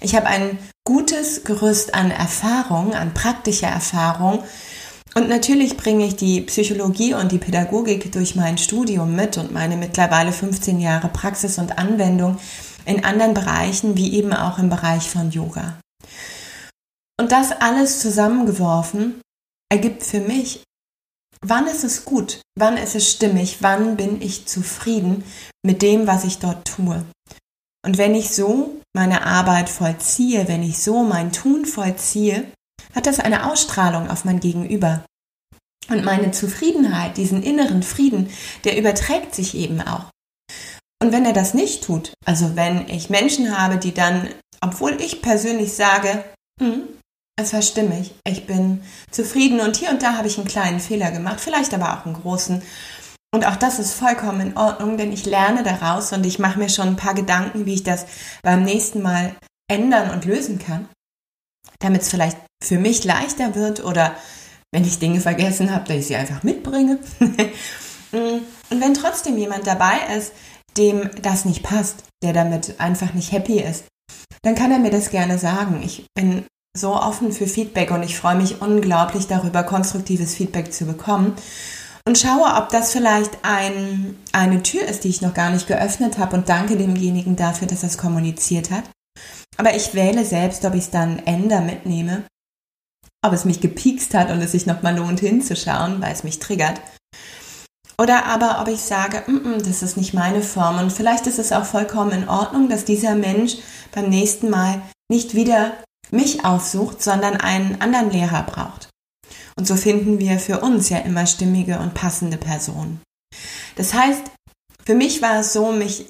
Ich 0.01 0.15
habe 0.15 0.27
ein 0.27 0.58
gutes 0.86 1.43
Gerüst 1.43 1.93
an 1.93 2.12
Erfahrung, 2.12 2.93
an 2.93 3.13
praktischer 3.13 3.67
Erfahrung. 3.67 4.43
Und 5.15 5.29
natürlich 5.29 5.77
bringe 5.77 6.08
ich 6.08 6.15
die 6.15 6.41
Psychologie 6.41 7.13
und 7.13 7.32
die 7.32 7.38
Pädagogik 7.38 8.12
durch 8.12 8.36
mein 8.36 8.58
Studium 8.58 9.15
mit 9.15 9.38
und 9.38 9.51
meine 9.51 9.77
mittlerweile 9.77 10.32
15 10.32 10.79
Jahre 10.79 11.08
Praxis 11.08 11.60
und 11.60 11.77
Anwendung 11.77 12.39
in 12.86 13.05
anderen 13.05 13.34
Bereichen, 13.34 13.96
wie 13.96 14.15
eben 14.15 14.34
auch 14.34 14.58
im 14.58 14.70
Bereich 14.70 15.10
von 15.10 15.29
Yoga. 15.29 15.79
Und 17.20 17.32
das 17.32 17.51
alles 17.51 18.00
zusammengeworfen 18.00 19.22
ergibt 19.72 20.03
für 20.03 20.20
mich, 20.20 20.63
wann 21.46 21.67
ist 21.67 21.84
es 21.84 22.05
gut, 22.05 22.41
wann 22.58 22.77
ist 22.77 22.96
es 22.96 23.12
stimmig, 23.12 23.58
wann 23.62 23.96
bin 23.96 24.22
ich 24.22 24.48
zufrieden 24.48 25.24
mit 25.63 25.82
dem, 25.84 26.08
was 26.08 26.24
ich 26.24 26.39
dort 26.39 26.67
tue. 26.67 27.05
Und 27.86 27.98
wenn 27.98 28.15
ich 28.15 28.34
so 28.34 28.82
meine 28.96 29.25
Arbeit 29.25 29.70
vollziehe, 29.70 30.48
wenn 30.48 30.63
ich 30.63 30.79
so 30.79 31.03
mein 31.03 31.32
Tun 31.32 31.65
vollziehe, 31.65 32.51
hat 32.95 33.05
das 33.05 33.19
eine 33.19 33.50
Ausstrahlung 33.50 34.09
auf 34.09 34.25
mein 34.25 34.39
Gegenüber. 34.39 35.03
Und 35.89 36.05
meine 36.05 36.31
Zufriedenheit, 36.31 37.17
diesen 37.17 37.43
inneren 37.43 37.83
Frieden, 37.83 38.29
der 38.63 38.77
überträgt 38.77 39.35
sich 39.35 39.55
eben 39.55 39.81
auch. 39.81 40.05
Und 41.01 41.12
wenn 41.12 41.25
er 41.25 41.33
das 41.33 41.53
nicht 41.53 41.83
tut, 41.83 42.13
also 42.25 42.55
wenn 42.55 42.88
ich 42.88 43.09
Menschen 43.09 43.57
habe, 43.57 43.77
die 43.77 43.93
dann, 43.93 44.29
obwohl 44.62 45.01
ich 45.01 45.21
persönlich 45.21 45.73
sage, 45.73 46.23
hm, 46.62 46.83
es 47.35 47.51
war 47.51 47.62
stimmig, 47.62 48.13
ich 48.25 48.45
bin 48.45 48.83
zufrieden 49.12 49.59
und 49.59 49.75
hier 49.75 49.89
und 49.89 50.01
da 50.01 50.15
habe 50.15 50.27
ich 50.27 50.38
einen 50.38 50.47
kleinen 50.47 50.79
Fehler 50.79 51.12
gemacht, 51.12 51.41
vielleicht 51.41 51.73
aber 51.73 51.93
auch 51.93 52.05
einen 52.05 52.15
großen. 52.15 52.62
Und 53.33 53.47
auch 53.47 53.55
das 53.55 53.79
ist 53.79 53.93
vollkommen 53.93 54.39
in 54.39 54.57
Ordnung, 54.57 54.97
denn 54.97 55.12
ich 55.12 55.25
lerne 55.25 55.63
daraus 55.63 56.13
und 56.13 56.25
ich 56.25 56.39
mache 56.39 56.59
mir 56.59 56.69
schon 56.69 56.89
ein 56.89 56.95
paar 56.95 57.15
Gedanken, 57.15 57.65
wie 57.65 57.73
ich 57.73 57.83
das 57.83 58.05
beim 58.43 58.63
nächsten 58.63 59.01
Mal 59.01 59.35
ändern 59.67 60.12
und 60.12 60.25
lösen 60.25 60.59
kann, 60.59 60.88
damit 61.79 62.03
es 62.03 62.09
vielleicht 62.09 62.38
für 62.63 62.79
mich 62.79 63.03
leichter 63.03 63.55
wird 63.55 63.84
oder 63.84 64.15
wenn 64.72 64.84
ich 64.84 65.00
Dinge 65.00 65.22
vergessen 65.22 65.74
habe, 65.74 65.86
dass 65.88 65.98
ich 65.98 66.08
sie 66.08 66.15
einfach 66.15 66.43
mitbringe. 66.43 66.98
und 67.20 68.82
wenn 68.82 68.93
trotzdem 68.93 69.38
jemand 69.38 69.67
dabei 69.67 69.98
ist, 70.17 70.34
dem 70.77 71.10
das 71.22 71.46
nicht 71.46 71.63
passt, 71.63 72.03
der 72.24 72.34
damit 72.34 72.79
einfach 72.79 73.13
nicht 73.13 73.32
happy 73.32 73.60
ist, 73.60 73.86
dann 74.41 74.55
kann 74.55 74.72
er 74.72 74.79
mir 74.79 74.91
das 74.91 75.12
gerne 75.12 75.38
sagen. 75.38 75.82
Ich 75.84 76.05
bin 76.15 76.46
so 76.75 76.96
offen 76.96 77.32
für 77.32 77.48
Feedback 77.48 77.91
und 77.91 78.01
ich 78.03 78.17
freue 78.17 78.36
mich 78.36 78.62
unglaublich 78.62 79.27
darüber, 79.27 79.63
konstruktives 79.63 80.34
Feedback 80.34 80.74
zu 80.74 80.86
bekommen. 80.86 81.36
Und 82.05 82.17
schaue, 82.17 82.55
ob 82.58 82.70
das 82.70 82.91
vielleicht 82.91 83.38
ein, 83.43 84.17
eine 84.34 84.62
Tür 84.62 84.84
ist, 84.84 85.03
die 85.03 85.10
ich 85.10 85.22
noch 85.22 85.34
gar 85.34 85.51
nicht 85.51 85.67
geöffnet 85.67 86.17
habe 86.17 86.36
und 86.36 86.50
danke 86.50 86.75
demjenigen 86.75 87.36
dafür, 87.36 87.67
dass 87.67 87.84
er 87.84 87.89
es 87.89 87.98
kommuniziert 87.98 88.72
hat. 88.72 88.84
Aber 89.58 89.75
ich 89.75 89.93
wähle 89.93 90.25
selbst, 90.25 90.65
ob 90.65 90.74
ich 90.74 90.86
es 90.86 90.89
dann 90.89 91.20
ändere, 91.20 91.62
mitnehme, 91.62 92.24
ob 93.24 93.34
es 93.34 93.46
mich 93.46 93.62
gepiekst 93.62 94.13
hat 94.13 94.30
und 94.30 94.42
es 94.42 94.51
sich 94.51 94.65
nochmal 94.65 94.96
lohnt 94.96 95.20
hinzuschauen, 95.20 96.01
weil 96.01 96.13
es 96.13 96.24
mich 96.24 96.39
triggert. 96.39 96.80
Oder 97.98 98.25
aber 98.25 98.60
ob 98.62 98.68
ich 98.68 98.82
sage, 98.82 99.24
mm 99.27 99.38
-mm, 99.38 99.65
das 99.65 99.82
ist 99.82 99.98
nicht 99.98 100.13
meine 100.13 100.42
Form 100.42 100.80
und 100.80 100.92
vielleicht 100.92 101.25
ist 101.27 101.39
es 101.39 101.51
auch 101.51 101.65
vollkommen 101.65 102.12
in 102.12 102.30
Ordnung, 102.30 102.70
dass 102.70 102.86
dieser 102.86 103.15
Mensch 103.15 103.56
beim 103.92 104.10
nächsten 104.10 104.50
Mal 104.50 104.82
nicht 105.10 105.36
wieder 105.36 105.74
mich 106.12 106.44
aufsucht, 106.46 107.01
sondern 107.01 107.38
einen 107.38 107.82
anderen 107.82 108.12
Lehrer 108.12 108.44
braucht. 108.44 108.89
Und 109.56 109.68
so 109.68 109.75
finden 109.75 110.20
wir 110.20 110.39
für 110.39 110.60
uns 110.60 110.89
ja 110.89 110.98
immer 111.00 111.25
stimmige 111.25 111.80
und 111.80 111.94
passende 111.94 112.38
Personen. 112.38 113.01
Das 113.75 113.94
heißt, 113.94 114.24
für 114.86 114.96
mich 114.96 115.22
war 115.22 115.39
es 115.39 115.53
so, 115.53 115.72
mich 115.72 116.08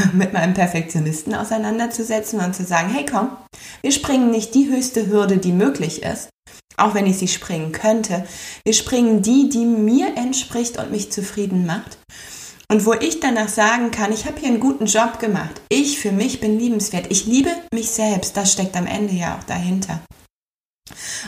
mit 0.12 0.32
meinem 0.32 0.54
Perfektionisten 0.54 1.34
auseinanderzusetzen 1.34 2.40
und 2.40 2.54
zu 2.54 2.64
sagen, 2.64 2.88
hey 2.90 3.06
komm, 3.10 3.30
wir 3.82 3.92
springen 3.92 4.30
nicht 4.30 4.54
die 4.54 4.68
höchste 4.68 5.06
Hürde, 5.06 5.38
die 5.38 5.52
möglich 5.52 6.02
ist, 6.02 6.28
auch 6.76 6.94
wenn 6.94 7.06
ich 7.06 7.18
sie 7.18 7.28
springen 7.28 7.72
könnte. 7.72 8.26
Wir 8.64 8.74
springen 8.74 9.22
die, 9.22 9.48
die 9.48 9.64
mir 9.64 10.16
entspricht 10.16 10.78
und 10.78 10.90
mich 10.90 11.12
zufrieden 11.12 11.66
macht. 11.66 11.98
Und 12.68 12.86
wo 12.86 12.94
ich 12.94 13.20
danach 13.20 13.48
sagen 13.48 13.90
kann, 13.90 14.12
ich 14.12 14.24
habe 14.24 14.40
hier 14.40 14.48
einen 14.48 14.60
guten 14.60 14.86
Job 14.86 15.18
gemacht. 15.18 15.60
Ich 15.68 15.98
für 15.98 16.10
mich 16.10 16.40
bin 16.40 16.58
liebenswert. 16.58 17.06
Ich 17.10 17.26
liebe 17.26 17.50
mich 17.74 17.90
selbst. 17.90 18.34
Das 18.36 18.50
steckt 18.50 18.76
am 18.76 18.86
Ende 18.86 19.12
ja 19.12 19.36
auch 19.36 19.44
dahinter. 19.44 20.00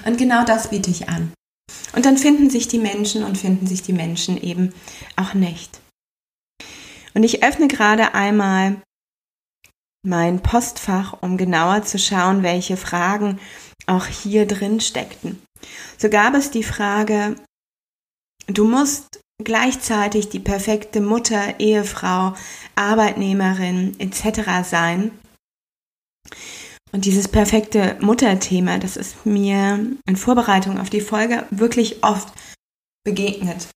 Und 0.07 0.17
genau 0.17 0.45
das 0.45 0.71
biete 0.71 0.91
ich 0.91 1.11
an. 1.11 1.33
Und 1.95 2.07
dann 2.07 2.17
finden 2.17 2.49
sich 2.49 2.67
die 2.67 2.79
Menschen 2.79 3.25
und 3.25 3.37
finden 3.37 3.67
sich 3.67 3.83
die 3.83 3.93
Menschen 3.93 4.41
eben 4.41 4.73
auch 5.17 5.35
nicht. 5.35 5.81
Und 7.15 7.23
ich 7.23 7.43
öffne 7.43 7.69
gerade 7.69 8.15
einmal 8.15 8.83
mein 10.05 10.43
Postfach, 10.43 11.23
um 11.23 11.37
genauer 11.37 11.83
zu 11.85 11.99
schauen, 11.99 12.43
welche 12.43 12.77
Fragen 12.77 13.41
auch 13.87 14.07
hier 14.07 14.47
drin 14.47 14.81
steckten. 14.81 15.43
So 15.97 16.11
gab 16.11 16.35
es 16.35 16.51
die 16.51 16.63
Frage, 16.65 17.37
du 18.47 18.67
musst 18.67 19.21
gleichzeitig 19.43 20.29
die 20.29 20.41
perfekte 20.41 21.01
Mutter, 21.01 21.59
Ehefrau, 21.59 22.35
Arbeitnehmerin 22.75 23.99
etc. 23.99 24.69
sein. 24.69 25.11
Und 26.93 27.07
dieses 27.07 27.27
perfekte 27.27 27.97
Mutterthema, 28.01 28.79
das 28.79 28.97
ist 28.97 29.27
mir 29.27 29.97
in 30.07 30.17
Vorbereitung 30.17 30.79
auf 30.79 30.91
die 30.91 31.01
Folge 31.01 31.45
wirklich 31.51 32.05
oft 32.05 32.33
begegnet. 33.05 33.69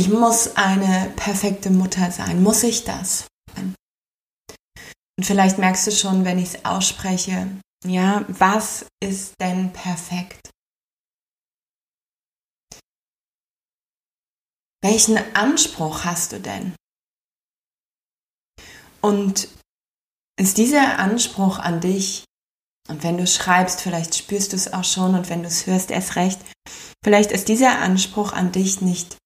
Ich 0.00 0.08
muss 0.08 0.56
eine 0.56 1.12
perfekte 1.14 1.68
Mutter 1.68 2.10
sein. 2.10 2.42
Muss 2.42 2.62
ich 2.62 2.84
das? 2.84 3.26
Und 3.54 3.76
vielleicht 5.20 5.58
merkst 5.58 5.86
du 5.86 5.92
schon, 5.92 6.24
wenn 6.24 6.38
ich 6.38 6.54
es 6.54 6.64
ausspreche, 6.64 7.50
ja, 7.84 8.24
was 8.28 8.86
ist 9.04 9.34
denn 9.42 9.74
perfekt? 9.74 10.48
Welchen 14.82 15.18
Anspruch 15.36 16.04
hast 16.04 16.32
du 16.32 16.40
denn? 16.40 16.74
Und 19.02 19.48
ist 20.40 20.56
dieser 20.56 20.98
Anspruch 20.98 21.58
an 21.58 21.82
dich, 21.82 22.24
und 22.88 23.02
wenn 23.02 23.18
du 23.18 23.26
schreibst, 23.26 23.82
vielleicht 23.82 24.14
spürst 24.14 24.52
du 24.52 24.56
es 24.56 24.72
auch 24.72 24.84
schon 24.84 25.14
und 25.14 25.28
wenn 25.28 25.42
du 25.42 25.48
es 25.48 25.66
hörst, 25.66 25.90
erst 25.90 26.16
recht, 26.16 26.40
vielleicht 27.04 27.32
ist 27.32 27.48
dieser 27.48 27.80
Anspruch 27.80 28.32
an 28.32 28.50
dich 28.50 28.80
nicht 28.80 29.20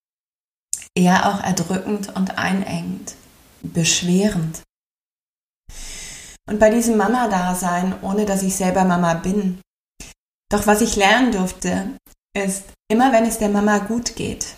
eher 0.97 1.29
auch 1.29 1.43
erdrückend 1.43 2.15
und 2.15 2.39
einengend, 2.39 3.15
beschwerend. 3.63 4.63
Und 6.49 6.61
bei 6.61 6.71
diesem 6.71 6.97
Mama-Dasein, 6.97 8.01
ohne 8.03 8.27
dass 8.27 8.43
ich 8.43 8.55
selber 8.55 8.85
Mama 8.85 9.15
bin, 9.15 9.61
doch 10.51 10.67
was 10.67 10.83
ich 10.83 10.97
lernen 10.97 11.33
durfte, 11.33 11.97
ist, 12.37 12.65
immer 12.91 13.13
wenn 13.13 13.25
es 13.25 13.39
der 13.39 13.49
Mama 13.49 13.79
gut 13.79 14.15
geht, 14.15 14.57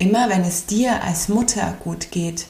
immer 0.00 0.28
wenn 0.28 0.42
es 0.42 0.66
dir 0.66 1.02
als 1.02 1.28
Mutter 1.28 1.76
gut 1.82 2.10
geht, 2.10 2.48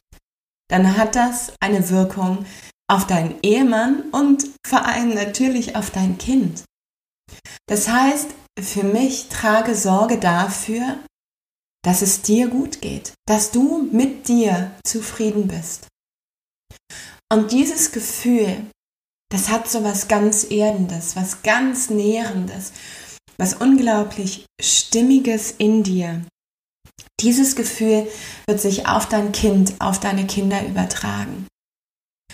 dann 0.69 0.97
hat 0.97 1.15
das 1.15 1.53
eine 1.61 1.89
Wirkung 1.91 2.45
auf 2.91 3.07
deinen 3.07 3.41
Ehemann 3.43 4.11
und 4.11 4.51
vor 4.67 4.85
allem 4.85 5.15
natürlich 5.15 5.77
auf 5.77 5.91
dein 5.91 6.19
Kind. 6.19 6.65
Das 7.67 7.89
heißt, 7.89 8.29
für 8.61 8.83
mich 8.83 9.29
trage 9.29 9.75
Sorge 9.75 10.19
dafür, 10.19 10.99
dass 11.85 12.03
es 12.03 12.23
dir 12.23 12.49
gut 12.49 12.81
geht, 12.81 13.13
dass 13.27 13.51
du 13.51 13.89
mit 13.93 14.27
dir 14.27 14.73
zufrieden 14.85 15.47
bist. 15.47 15.87
Und 17.33 17.53
dieses 17.53 17.93
Gefühl, 17.93 18.67
das 19.31 19.49
hat 19.51 19.69
so 19.69 19.85
was 19.85 20.09
ganz 20.09 20.45
Erdendes, 20.51 21.17
was 21.17 21.43
ganz 21.43 21.91
Nährendes, 21.91 22.73
was 23.37 23.55
unglaublich 23.55 24.47
Stimmiges 24.61 25.53
in 25.59 25.83
dir. 25.83 26.25
Dieses 27.21 27.57
Gefühl 27.57 28.07
wird 28.47 28.61
sich 28.61 28.87
auf 28.87 29.09
dein 29.09 29.33
Kind, 29.33 29.75
auf 29.81 30.01
deine 30.01 30.27
Kinder 30.27 30.65
übertragen. 30.67 31.47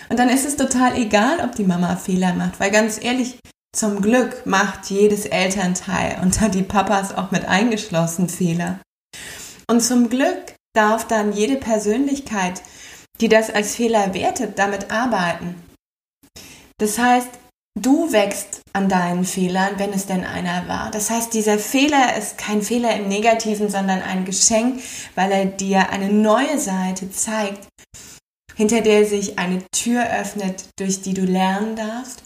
Und 0.09 0.19
dann 0.19 0.29
ist 0.29 0.45
es 0.45 0.57
total 0.57 0.95
egal, 0.97 1.39
ob 1.39 1.55
die 1.55 1.63
Mama 1.63 1.95
Fehler 1.95 2.33
macht, 2.33 2.59
weil 2.59 2.71
ganz 2.71 3.01
ehrlich, 3.01 3.39
zum 3.73 4.01
Glück 4.01 4.45
macht 4.45 4.89
jedes 4.89 5.25
Elternteil 5.25 6.19
und 6.21 6.39
die 6.53 6.63
Papas 6.63 7.13
auch 7.13 7.31
mit 7.31 7.45
eingeschlossen 7.45 8.27
Fehler. 8.27 8.79
Und 9.71 9.79
zum 9.79 10.09
Glück 10.09 10.53
darf 10.75 11.07
dann 11.07 11.31
jede 11.31 11.55
Persönlichkeit, 11.55 12.61
die 13.21 13.29
das 13.29 13.49
als 13.49 13.73
Fehler 13.73 14.13
wertet, 14.13 14.59
damit 14.59 14.91
arbeiten. 14.91 15.55
Das 16.77 16.99
heißt, 16.99 17.29
du 17.79 18.11
wächst 18.11 18.59
an 18.73 18.89
deinen 18.89 19.23
Fehlern, 19.23 19.75
wenn 19.77 19.93
es 19.93 20.07
denn 20.07 20.25
einer 20.25 20.67
war. 20.67 20.91
Das 20.91 21.09
heißt, 21.09 21.33
dieser 21.33 21.57
Fehler 21.57 22.17
ist 22.17 22.37
kein 22.37 22.61
Fehler 22.63 22.93
im 22.97 23.07
Negativen, 23.07 23.69
sondern 23.69 24.01
ein 24.01 24.25
Geschenk, 24.25 24.81
weil 25.15 25.31
er 25.31 25.45
dir 25.45 25.89
eine 25.89 26.11
neue 26.11 26.59
Seite 26.59 27.09
zeigt, 27.09 27.69
hinter 28.57 28.81
der 28.81 29.05
sich 29.05 29.39
eine 29.39 29.63
Tür 29.71 30.03
öffnet, 30.19 30.65
durch 30.77 31.01
die 31.01 31.13
du 31.13 31.21
lernen 31.21 31.77
darfst. 31.77 32.23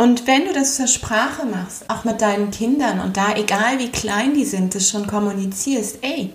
Und 0.00 0.26
wenn 0.26 0.46
du 0.46 0.54
das 0.54 0.76
zur 0.76 0.86
Sprache 0.86 1.44
machst, 1.44 1.90
auch 1.90 2.04
mit 2.04 2.22
deinen 2.22 2.50
Kindern 2.50 2.98
und 3.00 3.18
da, 3.18 3.36
egal 3.36 3.78
wie 3.78 3.90
klein 3.90 4.32
die 4.32 4.46
sind, 4.46 4.74
das 4.74 4.88
schon 4.88 5.06
kommunizierst, 5.06 5.98
ey, 6.00 6.32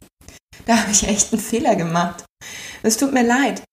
da 0.68 0.78
habe 0.78 0.92
ich 0.92 1.08
echt 1.08 1.34
einen 1.34 1.42
Fehler 1.42 1.76
gemacht. 1.76 2.24
Es 2.84 2.98
tut 2.98 3.14
mir 3.14 3.24
leid. 3.24 3.64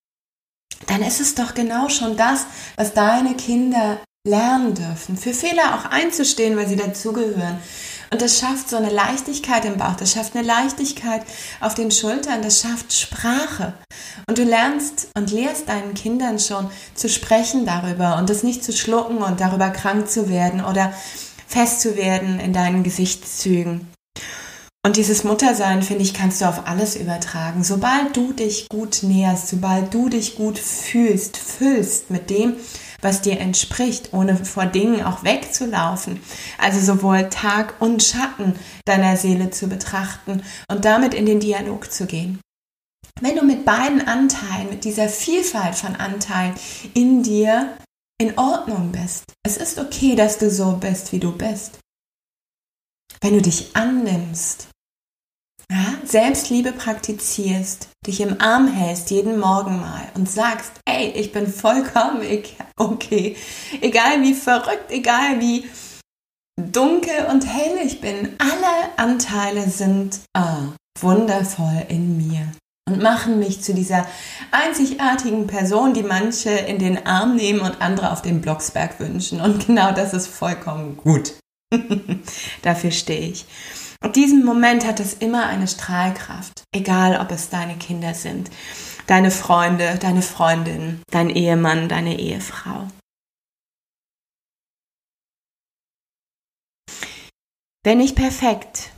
Dann 0.86 1.02
ist 1.02 1.20
es 1.20 1.34
doch 1.34 1.54
genau 1.54 1.88
schon 1.88 2.16
das, 2.16 2.46
was 2.76 2.94
deine 2.94 3.34
Kinder 3.34 3.98
lernen 4.26 4.74
dürfen, 4.74 5.16
für 5.16 5.34
Fehler 5.34 5.74
auch 5.74 5.90
einzustehen, 5.90 6.56
weil 6.56 6.66
sie 6.66 6.76
dazugehören. 6.76 7.58
Und 8.10 8.22
das 8.22 8.38
schafft 8.38 8.70
so 8.70 8.76
eine 8.76 8.90
Leichtigkeit 8.90 9.64
im 9.64 9.76
Bauch, 9.76 9.96
das 9.96 10.12
schafft 10.12 10.36
eine 10.36 10.46
Leichtigkeit 10.46 11.22
auf 11.60 11.74
den 11.74 11.90
Schultern, 11.90 12.42
das 12.42 12.60
schafft 12.60 12.92
Sprache. 12.92 13.74
Und 14.28 14.38
du 14.38 14.44
lernst 14.44 15.08
und 15.16 15.30
lehrst 15.30 15.68
deinen 15.68 15.94
Kindern 15.94 16.38
schon 16.38 16.70
zu 16.94 17.08
sprechen 17.08 17.66
darüber 17.66 18.16
und 18.16 18.30
das 18.30 18.42
nicht 18.42 18.62
zu 18.62 18.72
schlucken 18.72 19.18
und 19.18 19.40
darüber 19.40 19.70
krank 19.70 20.08
zu 20.08 20.28
werden 20.28 20.64
oder 20.64 20.94
fest 21.48 21.80
zu 21.80 21.96
werden 21.96 22.40
in 22.40 22.52
deinen 22.52 22.82
Gesichtszügen. 22.82 23.88
Und 24.86 24.98
dieses 24.98 25.24
Muttersein, 25.24 25.82
finde 25.82 26.02
ich, 26.02 26.12
kannst 26.12 26.42
du 26.42 26.44
auf 26.44 26.66
alles 26.66 26.94
übertragen. 26.94 27.64
Sobald 27.64 28.14
du 28.18 28.34
dich 28.34 28.68
gut 28.68 28.98
näherst, 29.02 29.48
sobald 29.48 29.94
du 29.94 30.10
dich 30.10 30.34
gut 30.34 30.58
fühlst, 30.58 31.38
füllst 31.38 32.10
mit 32.10 32.28
dem, 32.28 32.56
was 33.00 33.22
dir 33.22 33.40
entspricht, 33.40 34.12
ohne 34.12 34.36
vor 34.44 34.66
Dingen 34.66 35.02
auch 35.02 35.24
wegzulaufen. 35.24 36.20
Also 36.58 36.80
sowohl 36.80 37.30
Tag 37.30 37.80
und 37.80 38.02
Schatten 38.02 38.56
deiner 38.84 39.16
Seele 39.16 39.48
zu 39.48 39.68
betrachten 39.68 40.42
und 40.68 40.84
damit 40.84 41.14
in 41.14 41.24
den 41.24 41.40
Dialog 41.40 41.90
zu 41.90 42.04
gehen. 42.04 42.38
Wenn 43.22 43.36
du 43.36 43.42
mit 43.42 43.64
beiden 43.64 44.06
Anteilen, 44.06 44.68
mit 44.68 44.84
dieser 44.84 45.08
Vielfalt 45.08 45.76
von 45.76 45.96
Anteilen 45.96 46.54
in 46.92 47.22
dir 47.22 47.74
in 48.20 48.38
Ordnung 48.38 48.92
bist, 48.92 49.24
es 49.46 49.56
ist 49.56 49.78
okay, 49.78 50.14
dass 50.14 50.36
du 50.36 50.50
so 50.50 50.72
bist, 50.72 51.12
wie 51.12 51.20
du 51.20 51.32
bist. 51.32 51.78
Wenn 53.22 53.32
du 53.32 53.40
dich 53.40 53.74
annimmst 53.74 54.68
ja, 55.74 55.94
Selbstliebe 56.04 56.70
praktizierst, 56.70 57.88
dich 58.06 58.20
im 58.20 58.40
Arm 58.40 58.68
hältst 58.68 59.10
jeden 59.10 59.40
Morgen 59.40 59.80
mal 59.80 60.08
und 60.14 60.30
sagst, 60.30 60.70
ey, 60.84 61.08
ich 61.16 61.32
bin 61.32 61.48
vollkommen 61.48 62.22
okay, 62.76 63.36
egal 63.80 64.22
wie 64.22 64.34
verrückt, 64.34 64.90
egal 64.90 65.40
wie 65.40 65.68
dunkel 66.56 67.26
und 67.28 67.44
hell 67.44 67.84
ich 67.84 68.00
bin, 68.00 68.36
alle 68.38 68.98
Anteile 68.98 69.68
sind 69.68 70.20
oh, 70.38 70.72
wundervoll 71.00 71.86
in 71.88 72.18
mir 72.18 72.52
und 72.88 73.02
machen 73.02 73.40
mich 73.40 73.60
zu 73.60 73.74
dieser 73.74 74.06
einzigartigen 74.52 75.48
Person, 75.48 75.92
die 75.92 76.04
manche 76.04 76.50
in 76.50 76.78
den 76.78 77.04
Arm 77.04 77.34
nehmen 77.34 77.60
und 77.60 77.80
andere 77.80 78.12
auf 78.12 78.22
den 78.22 78.40
Blocksberg 78.40 79.00
wünschen. 79.00 79.40
Und 79.40 79.66
genau 79.66 79.92
das 79.92 80.14
ist 80.14 80.28
vollkommen 80.28 80.96
gut. 80.96 81.34
Dafür 82.62 82.92
stehe 82.92 83.30
ich. 83.30 83.46
Und 84.04 84.16
diesen 84.16 84.44
Moment 84.44 84.86
hat 84.86 85.00
es 85.00 85.14
immer 85.14 85.46
eine 85.46 85.66
Strahlkraft, 85.66 86.64
egal 86.74 87.18
ob 87.18 87.30
es 87.30 87.48
deine 87.48 87.78
Kinder 87.78 88.12
sind, 88.12 88.50
deine 89.06 89.30
Freunde, 89.30 89.98
deine 89.98 90.20
Freundin, 90.20 91.00
dein 91.10 91.30
Ehemann, 91.30 91.88
deine 91.88 92.18
Ehefrau. 92.18 92.86
Wenn 97.82 97.98
nicht 97.98 98.14
perfekt, 98.14 98.90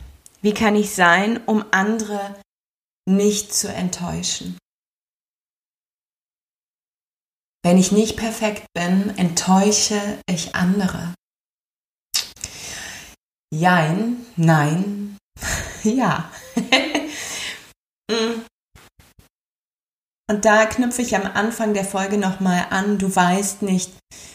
wie 0.42 0.54
kann 0.54 0.74
ich 0.74 0.92
sein, 0.92 1.40
um 1.46 1.64
andere 1.70 2.34
nicht 3.08 3.54
zu 3.54 3.72
enttäuschen? 3.72 4.58
Wenn 7.64 7.78
ich 7.78 7.92
nicht 7.92 8.16
perfekt 8.16 8.66
bin, 8.74 9.16
enttäusche 9.16 10.20
ich 10.28 10.56
andere. 10.56 11.15
Jein, 13.58 14.18
nein, 14.36 15.16
ja. 15.82 16.30
Mm. 18.08 18.44
Und 20.30 20.44
da 20.44 20.64
knüpfe 20.66 21.02
ich 21.02 21.16
am 21.16 21.24
Anfang 21.24 21.74
der 21.74 21.84
Folge 21.84 22.18
nochmal 22.18 22.66
an, 22.70 22.98
du 22.98 23.16
weißt 23.16 23.62
nicht, 23.62 23.92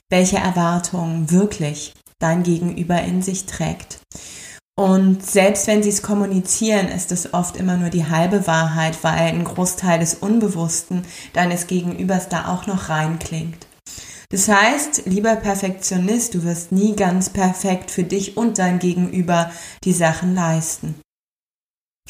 welche 0.09 0.39
Erwartungen 0.39 1.31
wirklich 1.31 1.93
dein 2.19 2.43
Gegenüber 2.43 3.01
in 3.01 3.21
sich 3.21 3.45
trägt. 3.45 4.01
Und 4.77 5.25
selbst 5.25 5.67
wenn 5.67 5.83
sie 5.83 5.87
es 5.87 6.01
kommunizieren, 6.01 6.89
ist 6.89 7.13
es 7.13 7.33
oft 7.33 7.55
immer 7.55 7.77
nur 7.77 7.89
die 7.89 8.09
halbe 8.09 8.45
Wahrheit, 8.45 9.01
weil 9.05 9.19
ein 9.19 9.45
Großteil 9.45 9.99
des 9.99 10.15
Unbewussten 10.15 11.05
deines 11.31 11.67
Gegenübers 11.67 12.27
da 12.27 12.49
auch 12.53 12.67
noch 12.67 12.89
reinklingt. 12.89 13.67
Das 14.31 14.47
heißt, 14.47 15.03
lieber 15.05 15.35
Perfektionist, 15.35 16.33
du 16.33 16.43
wirst 16.43 16.71
nie 16.71 16.95
ganz 16.95 17.29
perfekt 17.29 17.91
für 17.91 18.03
dich 18.03 18.37
und 18.37 18.57
dein 18.57 18.79
Gegenüber 18.79 19.51
die 19.83 19.93
Sachen 19.93 20.33
leisten. 20.33 20.95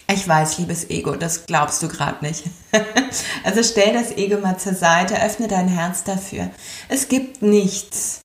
Ich 0.07 0.27
weiß, 0.27 0.59
liebes 0.59 0.89
Ego, 0.89 1.15
das 1.15 1.45
glaubst 1.47 1.81
du 1.81 1.87
gerade 1.87 2.23
nicht. 2.23 2.43
also 3.43 3.63
stell 3.63 3.93
das 3.93 4.11
Ego 4.11 4.39
mal 4.39 4.57
zur 4.57 4.75
Seite, 4.75 5.21
öffne 5.21 5.47
dein 5.47 5.67
Herz 5.67 6.03
dafür. 6.03 6.51
Es 6.89 7.07
gibt 7.07 7.41
nichts, 7.41 8.21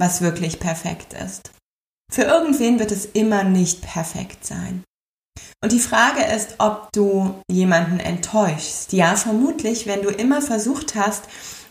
was 0.00 0.20
wirklich 0.20 0.58
perfekt 0.58 1.12
ist. 1.12 1.52
Für 2.10 2.22
irgendwen 2.22 2.78
wird 2.78 2.90
es 2.90 3.04
immer 3.04 3.44
nicht 3.44 3.82
perfekt 3.82 4.44
sein. 4.44 4.82
Und 5.62 5.72
die 5.72 5.80
Frage 5.80 6.24
ist, 6.24 6.56
ob 6.58 6.90
du 6.92 7.42
jemanden 7.50 8.00
enttäuschst. 8.00 8.92
Ja, 8.92 9.16
vermutlich, 9.16 9.86
wenn 9.86 10.02
du 10.02 10.08
immer 10.08 10.40
versucht 10.40 10.94
hast, 10.94 11.24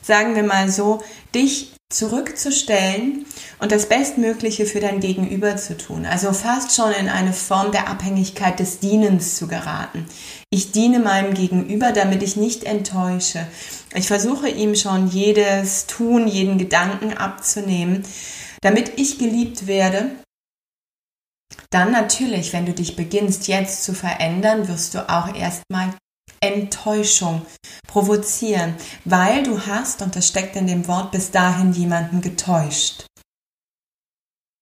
sagen 0.07 0.35
wir 0.35 0.43
mal 0.43 0.69
so, 0.69 1.03
dich 1.35 1.73
zurückzustellen 1.89 3.25
und 3.59 3.71
das 3.71 3.87
Bestmögliche 3.87 4.65
für 4.65 4.81
dein 4.81 4.99
Gegenüber 4.99 5.55
zu 5.55 5.77
tun. 5.77 6.05
Also 6.05 6.33
fast 6.33 6.75
schon 6.75 6.91
in 6.91 7.07
eine 7.07 7.31
Form 7.31 7.71
der 7.71 7.87
Abhängigkeit 7.87 8.59
des 8.59 8.79
Dienens 8.79 9.37
zu 9.37 9.47
geraten. 9.47 10.05
Ich 10.49 10.71
diene 10.71 10.99
meinem 10.99 11.33
Gegenüber, 11.33 11.91
damit 11.91 12.23
ich 12.23 12.35
nicht 12.35 12.65
enttäusche. 12.65 13.47
Ich 13.93 14.07
versuche 14.07 14.49
ihm 14.49 14.75
schon 14.75 15.07
jedes 15.07 15.87
Tun, 15.87 16.27
jeden 16.27 16.57
Gedanken 16.57 17.13
abzunehmen, 17.13 18.03
damit 18.61 18.93
ich 18.97 19.17
geliebt 19.17 19.67
werde. 19.67 20.11
Dann 21.69 21.91
natürlich, 21.91 22.51
wenn 22.51 22.65
du 22.65 22.73
dich 22.73 22.97
beginnst 22.97 23.47
jetzt 23.47 23.83
zu 23.83 23.93
verändern, 23.93 24.67
wirst 24.67 24.93
du 24.93 25.09
auch 25.09 25.33
erstmal 25.33 25.93
Enttäuschung 26.39 27.45
provozieren, 27.87 28.75
weil 29.05 29.43
du 29.43 29.65
hast, 29.65 30.01
und 30.01 30.15
das 30.15 30.27
steckt 30.27 30.55
in 30.55 30.67
dem 30.67 30.87
Wort, 30.87 31.11
bis 31.11 31.31
dahin 31.31 31.73
jemanden 31.73 32.21
getäuscht. 32.21 33.05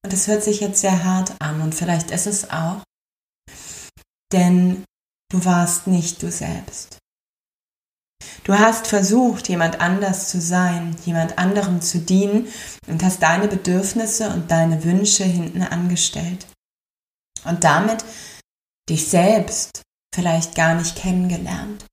Und 0.04 0.14
das 0.14 0.28
hört 0.28 0.44
sich 0.44 0.60
jetzt 0.60 0.82
sehr 0.82 1.04
hart 1.04 1.34
an 1.40 1.62
und 1.62 1.74
vielleicht 1.74 2.12
ist 2.12 2.28
es 2.28 2.50
auch, 2.52 2.84
denn 4.32 4.84
du 5.32 5.44
warst 5.46 5.88
nicht 5.88 6.22
du 6.22 6.32
selbst. 6.32 7.00
Du 8.44 8.54
hast 8.54 8.86
versucht, 8.86 9.50
jemand 9.50 9.80
anders 9.82 10.30
zu 10.30 10.40
sein, 10.40 10.96
jemand 11.04 11.40
anderem 11.40 11.82
zu 11.82 11.98
dienen 12.00 12.48
und 12.88 13.04
hast 13.04 13.24
deine 13.24 13.48
Bedürfnisse 13.48 14.30
und 14.30 14.52
deine 14.52 14.84
Wünsche 14.84 15.24
hinten 15.24 15.64
angestellt. 15.64 16.46
Und 17.44 17.64
damit 17.64 18.06
dich 18.88 19.08
selbst 19.08 19.82
vielleicht 20.16 20.56
gar 20.56 20.76
nicht 20.76 20.96
kennengelernt. 20.96 21.86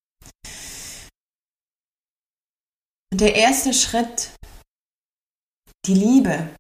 Und 3.13 3.21
der 3.21 3.35
erste 3.35 3.75
Schritt, 3.75 4.35
die 5.85 5.95
Liebe, 5.95 6.57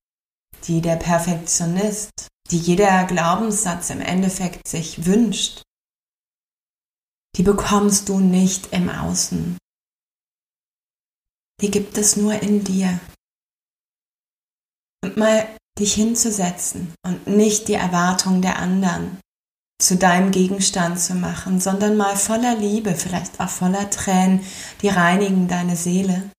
die 0.66 0.82
der 0.82 0.96
Perfektionist, 0.96 2.10
die 2.50 2.58
jeder 2.58 3.04
Glaubenssatz 3.06 3.90
im 3.90 4.00
Endeffekt 4.00 4.68
sich 4.68 5.06
wünscht, 5.06 5.62
die 7.36 7.42
bekommst 7.42 8.08
du 8.08 8.18
nicht 8.18 8.72
im 8.72 8.90
Außen. 8.90 9.56
Die 11.62 11.70
gibt 11.70 11.96
es 11.96 12.16
nur 12.16 12.34
in 12.42 12.64
dir. 12.64 13.00
Und 15.02 15.16
mal 15.16 15.56
dich 15.78 15.94
hinzusetzen 15.94 16.94
und 17.06 17.26
nicht 17.26 17.68
die 17.68 17.74
Erwartung 17.74 18.42
der 18.42 18.58
anderen 18.58 19.18
zu 19.82 19.96
deinem 19.96 20.30
Gegenstand 20.30 21.00
zu 21.00 21.14
machen, 21.14 21.60
sondern 21.60 21.96
mal 21.96 22.16
voller 22.16 22.54
Liebe, 22.54 22.94
vielleicht 22.94 23.40
auch 23.40 23.48
voller 23.48 23.90
Tränen, 23.90 24.44
die 24.80 24.88
reinigen 24.88 25.48
deine 25.48 25.76
Seele 25.76 26.30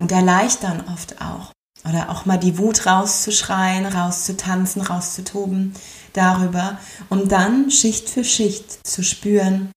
und 0.00 0.10
erleichtern 0.10 0.84
oft 0.92 1.20
auch. 1.20 1.52
Oder 1.88 2.10
auch 2.10 2.26
mal 2.26 2.38
die 2.38 2.58
Wut 2.58 2.86
rauszuschreien, 2.86 3.86
rauszutanzen, 3.86 4.82
rauszutoben 4.82 5.74
darüber, 6.12 6.80
um 7.08 7.28
dann 7.28 7.70
Schicht 7.70 8.08
für 8.08 8.24
Schicht 8.24 8.84
zu 8.84 9.04
spüren, 9.04 9.70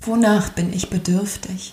wonach 0.00 0.50
bin 0.50 0.72
ich 0.72 0.88
bedürftig? 0.88 1.72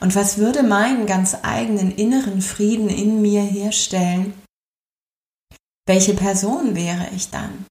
Und 0.00 0.16
was 0.16 0.38
würde 0.38 0.64
meinen 0.64 1.06
ganz 1.06 1.36
eigenen 1.42 1.92
inneren 1.92 2.42
Frieden 2.42 2.88
in 2.88 3.22
mir 3.22 3.42
herstellen? 3.42 4.34
Welche 5.86 6.14
Person 6.14 6.74
wäre 6.74 7.08
ich 7.14 7.30
dann? 7.30 7.66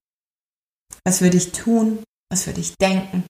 Was 1.04 1.20
würde 1.20 1.36
ich 1.36 1.52
tun? 1.52 2.04
Was 2.30 2.46
würde 2.46 2.60
ich 2.60 2.76
denken? 2.76 3.26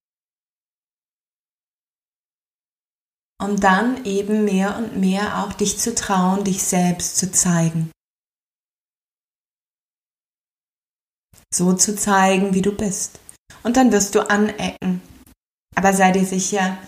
Um 3.43 3.59
dann 3.59 4.05
eben 4.05 4.45
mehr 4.45 4.77
und 4.77 4.99
mehr 4.99 5.43
auch 5.43 5.53
dich 5.53 5.79
zu 5.79 5.95
trauen, 5.95 6.45
dich 6.45 6.63
selbst 6.63 7.17
zu 7.17 7.33
zeigen. 7.33 7.91
So 11.53 11.73
zu 11.73 11.97
zeigen, 11.97 12.55
wie 12.55 12.63
du 12.63 12.77
bist. 12.77 13.19
Und 13.63 13.77
dann 13.77 13.91
wirst 13.91 14.15
du 14.15 14.21
anecken. 14.21 15.03
Aber 15.75 15.93
sei 15.93 16.13
dir 16.13 16.25
sicher, 16.25 16.79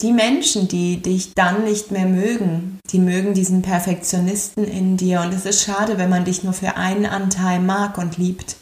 die 0.00 0.12
Menschen, 0.12 0.68
die 0.68 1.02
dich 1.02 1.34
dann 1.34 1.64
nicht 1.64 1.90
mehr 1.90 2.06
mögen, 2.06 2.78
die 2.90 3.00
mögen 3.00 3.34
diesen 3.34 3.62
Perfektionisten 3.62 4.64
in 4.64 4.96
dir. 4.96 5.20
Und 5.20 5.34
es 5.34 5.44
ist 5.44 5.62
schade, 5.62 5.98
wenn 5.98 6.08
man 6.08 6.24
dich 6.24 6.44
nur 6.44 6.52
für 6.52 6.76
einen 6.76 7.04
Anteil 7.04 7.60
mag 7.60 7.98
und 7.98 8.16
liebt 8.16 8.56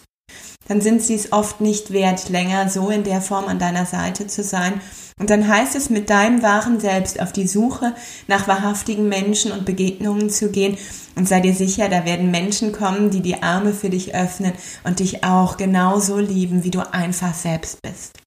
dann 0.69 0.81
sind 0.81 1.03
sie 1.03 1.15
es 1.15 1.33
oft 1.33 1.61
nicht 1.61 1.93
wert, 1.93 2.29
länger 2.29 2.69
so 2.69 2.91
in 2.91 3.05
der 3.05 3.21
Form 3.21 3.47
an 3.47 3.59
deiner 3.59 3.87
Seite 3.87 4.27
zu 4.27 4.43
sein. 4.43 4.81
Und 5.19 5.31
dann 5.31 5.49
heißt 5.49 5.77
es, 5.77 5.89
mit 5.89 6.11
deinem 6.11 6.43
wahren 6.43 6.79
Selbst 6.79 7.21
auf 7.21 7.33
die 7.33 7.47
Suche 7.47 7.95
nach 8.27 8.49
wahrhaftigen 8.49 9.09
Menschen 9.09 9.51
und 9.51 9.65
Begegnungen 9.65 10.29
zu 10.29 10.51
gehen. 10.51 10.77
Und 11.15 11.27
sei 11.27 11.41
dir 11.41 11.55
sicher, 11.55 11.89
da 11.89 12.05
werden 12.05 12.31
Menschen 12.31 12.73
kommen, 12.73 13.11
die 13.11 13.23
die 13.23 13.43
Arme 13.43 13.73
für 13.73 13.89
dich 13.89 14.15
öffnen 14.15 14.53
und 14.85 14.99
dich 14.99 15.25
auch 15.25 15.57
genauso 15.57 16.19
lieben, 16.19 16.65
wie 16.65 16.71
du 16.71 16.81
einfach 16.93 17.33
selbst 17.33 17.81
bist. 17.81 18.19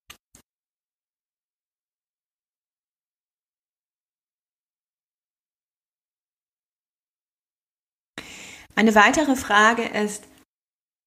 Eine 8.76 8.96
weitere 8.96 9.36
Frage 9.36 9.84
ist, 9.84 10.24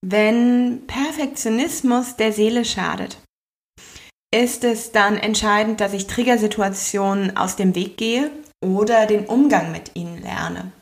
wenn 0.05 0.87
Perfektionismus 0.87 2.17
der 2.17 2.33
Seele 2.33 2.65
schadet, 2.65 3.19
ist 4.35 4.65
es 4.65 4.93
dann 4.93 5.17
entscheidend, 5.17 5.81
dass 5.81 5.93
ich 5.93 6.07
Triggersituationen 6.07 7.37
aus 7.37 7.57
dem 7.57 7.75
Weg 7.75 7.97
gehe 7.97 8.31
oder 8.63 9.07
den 9.07 9.27
Umgang 9.27 9.71
mit 9.73 9.93
ihnen 9.95 10.21
lerne. 10.21 10.73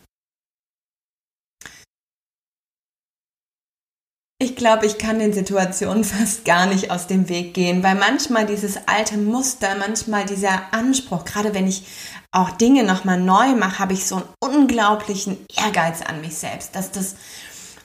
Ich 4.42 4.56
glaube, 4.56 4.86
ich 4.86 4.96
kann 4.96 5.18
den 5.18 5.34
Situationen 5.34 6.02
fast 6.04 6.46
gar 6.46 6.66
nicht 6.66 6.90
aus 6.90 7.06
dem 7.06 7.28
Weg 7.28 7.52
gehen, 7.52 7.82
weil 7.82 7.96
manchmal 7.96 8.46
dieses 8.46 8.88
alte 8.88 9.18
Muster, 9.18 9.74
manchmal 9.74 10.24
dieser 10.24 10.72
Anspruch, 10.72 11.26
gerade 11.26 11.52
wenn 11.52 11.66
ich 11.66 11.84
auch 12.30 12.50
Dinge 12.50 12.84
nochmal 12.84 13.20
neu 13.20 13.54
mache, 13.54 13.80
habe 13.80 13.92
ich 13.92 14.06
so 14.06 14.16
einen 14.16 14.28
unglaublichen 14.40 15.44
Ehrgeiz 15.54 16.00
an 16.00 16.22
mich 16.22 16.36
selbst, 16.36 16.74
dass 16.74 16.90
das 16.90 17.16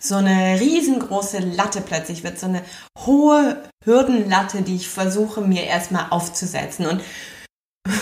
so 0.08 0.16
eine 0.16 0.60
riesengroße 0.60 1.40
Latte 1.40 1.82
plötzlich 1.82 2.24
wird, 2.24 2.40
so 2.40 2.48
eine 2.48 2.62
hohe 3.06 3.64
Hürdenlatte, 3.84 4.62
die 4.62 4.76
ich 4.76 4.88
versuche 4.88 5.42
mir 5.42 5.64
erstmal 5.64 6.08
aufzusetzen. 6.10 6.88
Und 6.88 7.02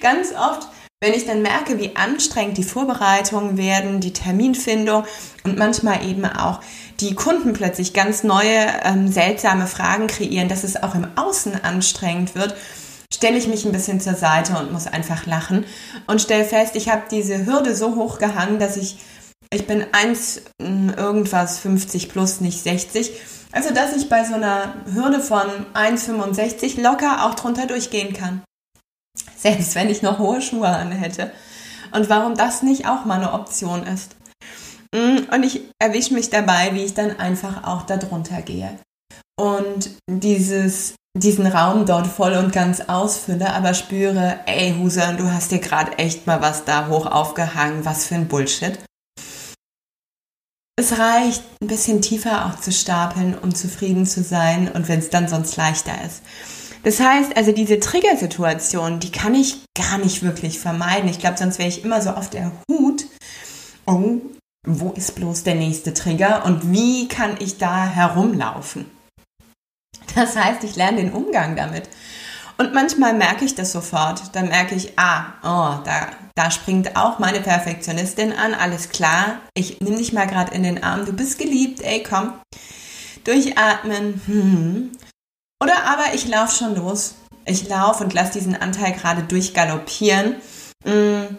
ganz 0.00 0.32
oft, 0.32 0.68
wenn 1.00 1.14
ich 1.14 1.26
dann 1.26 1.42
merke, 1.42 1.78
wie 1.78 1.96
anstrengend 1.96 2.58
die 2.58 2.64
Vorbereitungen 2.64 3.56
werden, 3.56 4.00
die 4.00 4.12
Terminfindung 4.12 5.04
und 5.44 5.58
manchmal 5.58 6.04
eben 6.06 6.24
auch 6.24 6.60
die 7.00 7.14
Kunden 7.14 7.52
plötzlich 7.52 7.92
ganz 7.92 8.22
neue, 8.22 8.66
ähm, 8.84 9.08
seltsame 9.08 9.66
Fragen 9.66 10.06
kreieren, 10.06 10.48
dass 10.48 10.62
es 10.62 10.80
auch 10.80 10.94
im 10.94 11.06
Außen 11.16 11.64
anstrengend 11.64 12.34
wird, 12.34 12.54
stelle 13.12 13.36
ich 13.36 13.48
mich 13.48 13.64
ein 13.64 13.72
bisschen 13.72 14.00
zur 14.00 14.14
Seite 14.14 14.56
und 14.56 14.72
muss 14.72 14.86
einfach 14.86 15.26
lachen 15.26 15.64
und 16.06 16.20
stelle 16.20 16.44
fest, 16.44 16.76
ich 16.76 16.88
habe 16.88 17.02
diese 17.10 17.46
Hürde 17.46 17.74
so 17.74 17.96
hoch 17.96 18.18
gehangen, 18.18 18.58
dass 18.58 18.76
ich 18.76 18.98
ich 19.52 19.66
bin 19.66 19.84
1 19.92 20.42
hm, 20.60 20.94
irgendwas 20.96 21.58
50 21.58 22.08
plus, 22.08 22.40
nicht 22.40 22.62
60. 22.62 23.12
Also, 23.52 23.72
dass 23.74 23.94
ich 23.94 24.08
bei 24.08 24.24
so 24.24 24.34
einer 24.34 24.74
Hürde 24.92 25.20
von 25.20 25.46
1,65 25.74 26.80
locker 26.80 27.26
auch 27.26 27.34
drunter 27.34 27.66
durchgehen 27.66 28.14
kann. 28.14 28.42
Selbst 29.36 29.74
wenn 29.74 29.90
ich 29.90 30.02
noch 30.02 30.18
hohe 30.18 30.40
Schuhe 30.40 30.68
an 30.68 30.90
hätte. 30.90 31.32
Und 31.92 32.08
warum 32.08 32.34
das 32.34 32.62
nicht 32.62 32.86
auch 32.86 33.04
mal 33.04 33.16
eine 33.16 33.34
Option 33.34 33.82
ist. 33.82 34.16
Hm, 34.94 35.26
und 35.30 35.42
ich 35.42 35.62
erwische 35.78 36.14
mich 36.14 36.30
dabei, 36.30 36.70
wie 36.72 36.84
ich 36.84 36.94
dann 36.94 37.18
einfach 37.18 37.64
auch 37.64 37.82
da 37.82 37.98
drunter 37.98 38.40
gehe. 38.40 38.78
Und 39.38 39.90
dieses, 40.08 40.94
diesen 41.14 41.46
Raum 41.46 41.84
dort 41.84 42.06
voll 42.06 42.34
und 42.34 42.52
ganz 42.52 42.80
ausfülle, 42.80 43.52
aber 43.52 43.74
spüre, 43.74 44.40
ey 44.46 44.74
Husan, 44.78 45.18
du 45.18 45.30
hast 45.30 45.50
dir 45.50 45.58
gerade 45.58 45.98
echt 45.98 46.26
mal 46.26 46.40
was 46.40 46.64
da 46.64 46.88
hoch 46.88 47.06
aufgehangen, 47.06 47.84
was 47.84 48.06
für 48.06 48.14
ein 48.14 48.28
Bullshit. 48.28 48.78
Es 50.76 50.98
reicht, 50.98 51.42
ein 51.60 51.68
bisschen 51.68 52.00
tiefer 52.00 52.46
auch 52.46 52.58
zu 52.58 52.72
stapeln, 52.72 53.36
um 53.38 53.54
zufrieden 53.54 54.06
zu 54.06 54.22
sein 54.22 54.70
und 54.72 54.88
wenn 54.88 55.00
es 55.00 55.10
dann 55.10 55.28
sonst 55.28 55.56
leichter 55.56 55.92
ist. 56.04 56.22
Das 56.82 56.98
heißt, 56.98 57.36
also 57.36 57.52
diese 57.52 57.78
Triggersituation, 57.78 58.98
die 58.98 59.12
kann 59.12 59.34
ich 59.34 59.58
gar 59.76 59.98
nicht 59.98 60.22
wirklich 60.22 60.58
vermeiden. 60.58 61.10
Ich 61.10 61.18
glaube, 61.18 61.36
sonst 61.36 61.58
wäre 61.58 61.68
ich 61.68 61.84
immer 61.84 62.00
so 62.00 62.10
auf 62.10 62.30
der 62.30 62.52
Hut. 62.68 63.04
Oh, 63.86 64.20
wo 64.66 64.90
ist 64.92 65.14
bloß 65.14 65.44
der 65.44 65.56
nächste 65.56 65.92
Trigger 65.92 66.44
und 66.46 66.72
wie 66.72 67.06
kann 67.06 67.36
ich 67.38 67.58
da 67.58 67.86
herumlaufen? 67.86 68.86
Das 70.14 70.36
heißt, 70.36 70.64
ich 70.64 70.76
lerne 70.76 70.98
den 70.98 71.12
Umgang 71.12 71.54
damit. 71.54 71.88
Und 72.58 72.74
manchmal 72.74 73.14
merke 73.14 73.44
ich 73.44 73.54
das 73.54 73.72
sofort. 73.72 74.34
Dann 74.34 74.48
merke 74.48 74.74
ich, 74.74 74.98
ah, 74.98 75.32
oh, 75.42 75.82
da, 75.84 76.08
da 76.34 76.50
springt 76.50 76.96
auch 76.96 77.18
meine 77.18 77.40
Perfektionistin 77.40 78.32
an. 78.32 78.54
Alles 78.54 78.90
klar, 78.90 79.38
ich 79.54 79.80
nehme 79.80 79.96
dich 79.96 80.12
mal 80.12 80.26
gerade 80.26 80.54
in 80.54 80.62
den 80.62 80.82
Arm. 80.82 81.06
Du 81.06 81.12
bist 81.12 81.38
geliebt, 81.38 81.80
ey, 81.80 82.02
komm. 82.02 82.34
durchatmen. 83.24 84.20
Hm. 84.26 84.92
Oder 85.62 85.84
aber 85.84 86.14
ich 86.14 86.26
laufe 86.28 86.56
schon 86.56 86.74
los. 86.74 87.14
Ich 87.44 87.68
laufe 87.68 88.04
und 88.04 88.12
lasse 88.14 88.32
diesen 88.34 88.54
Anteil 88.54 88.92
gerade 88.92 89.22
durchgaloppieren 89.24 90.36
hm. 90.84 91.38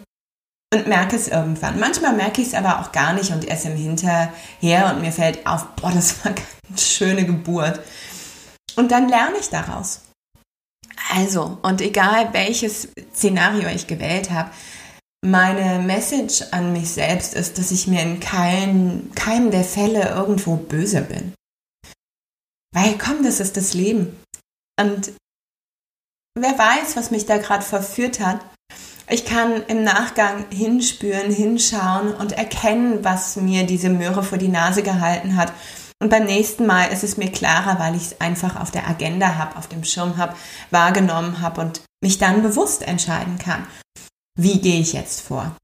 und 0.74 0.88
merke 0.88 1.16
es 1.16 1.30
irgendwann. 1.30 1.80
Manchmal 1.80 2.14
merke 2.14 2.42
ich 2.42 2.50
es 2.50 2.54
aber 2.54 2.80
auch 2.80 2.92
gar 2.92 3.14
nicht 3.14 3.32
und 3.32 3.46
erst 3.46 3.66
im 3.66 3.76
Hinterher 3.76 4.94
und 4.94 5.02
mir 5.02 5.14
fällt 5.14 5.46
auf, 5.48 5.68
boah, 5.76 5.92
das 5.92 6.24
war 6.24 6.34
eine 6.70 6.78
schöne 6.78 7.26
Geburt. 7.26 7.80
Und 8.76 8.92
dann 8.92 9.08
lerne 9.08 9.38
ich 9.40 9.50
daraus. 9.50 10.02
Also, 11.16 11.60
und 11.62 11.80
egal 11.82 12.34
welches 12.34 12.88
Szenario 13.14 13.68
ich 13.70 13.86
gewählt 13.86 14.32
habe, 14.32 14.50
meine 15.24 15.80
Message 15.80 16.44
an 16.52 16.74
mich 16.74 16.90
selbst 16.90 17.36
ist, 17.36 17.60
dass 17.60 17.70
ich 17.70 17.88
mir 17.88 18.02
in 18.02 18.20
keinem, 18.20 19.12
keinem 19.14 19.52
der 19.52 19.64
Fälle 19.64 20.10
irgendwo 20.10 20.56
böse 20.56 21.02
bin. 21.02 21.34
Weil 22.74 22.98
komm, 22.98 23.24
das 23.24 23.40
ist 23.40 23.58
das 23.58 23.76
Leben. 23.76 24.20
Und 24.82 25.14
wer 26.36 26.58
weiß, 26.58 26.96
was 26.96 27.12
mich 27.12 27.28
da 27.28 27.38
gerade 27.38 27.64
verführt 27.64 28.20
hat. 28.20 28.40
Ich 29.08 29.24
kann 29.26 29.62
im 29.68 29.84
Nachgang 29.84 30.50
hinspüren, 30.50 31.32
hinschauen 31.32 32.14
und 32.16 32.32
erkennen, 32.32 33.04
was 33.04 33.36
mir 33.36 33.68
diese 33.68 33.90
Möhre 33.90 34.24
vor 34.24 34.40
die 34.40 34.48
Nase 34.48 34.82
gehalten 34.82 35.36
hat 35.36 35.54
und 36.04 36.10
beim 36.10 36.26
nächsten 36.26 36.66
Mal 36.66 36.92
ist 36.92 37.06
es 37.06 37.16
mir 37.16 37.32
klarer, 37.32 37.80
weil 37.80 37.96
ich 37.96 38.08
es 38.08 38.20
einfach 38.20 38.60
auf 38.60 38.72
der 38.72 38.90
Agenda 38.90 39.36
habe, 39.36 39.56
auf 39.56 39.70
dem 39.70 39.86
Schirm 39.86 40.18
habe, 40.18 40.36
wahrgenommen 40.70 41.40
habe 41.40 41.62
und 41.62 41.82
mich 42.04 42.18
dann 42.18 42.44
bewusst 42.44 42.86
entscheiden 42.86 43.38
kann, 43.38 43.66
wie 44.38 44.60
gehe 44.60 44.82
ich 44.82 44.92
jetzt 44.92 45.22
vor. 45.22 45.56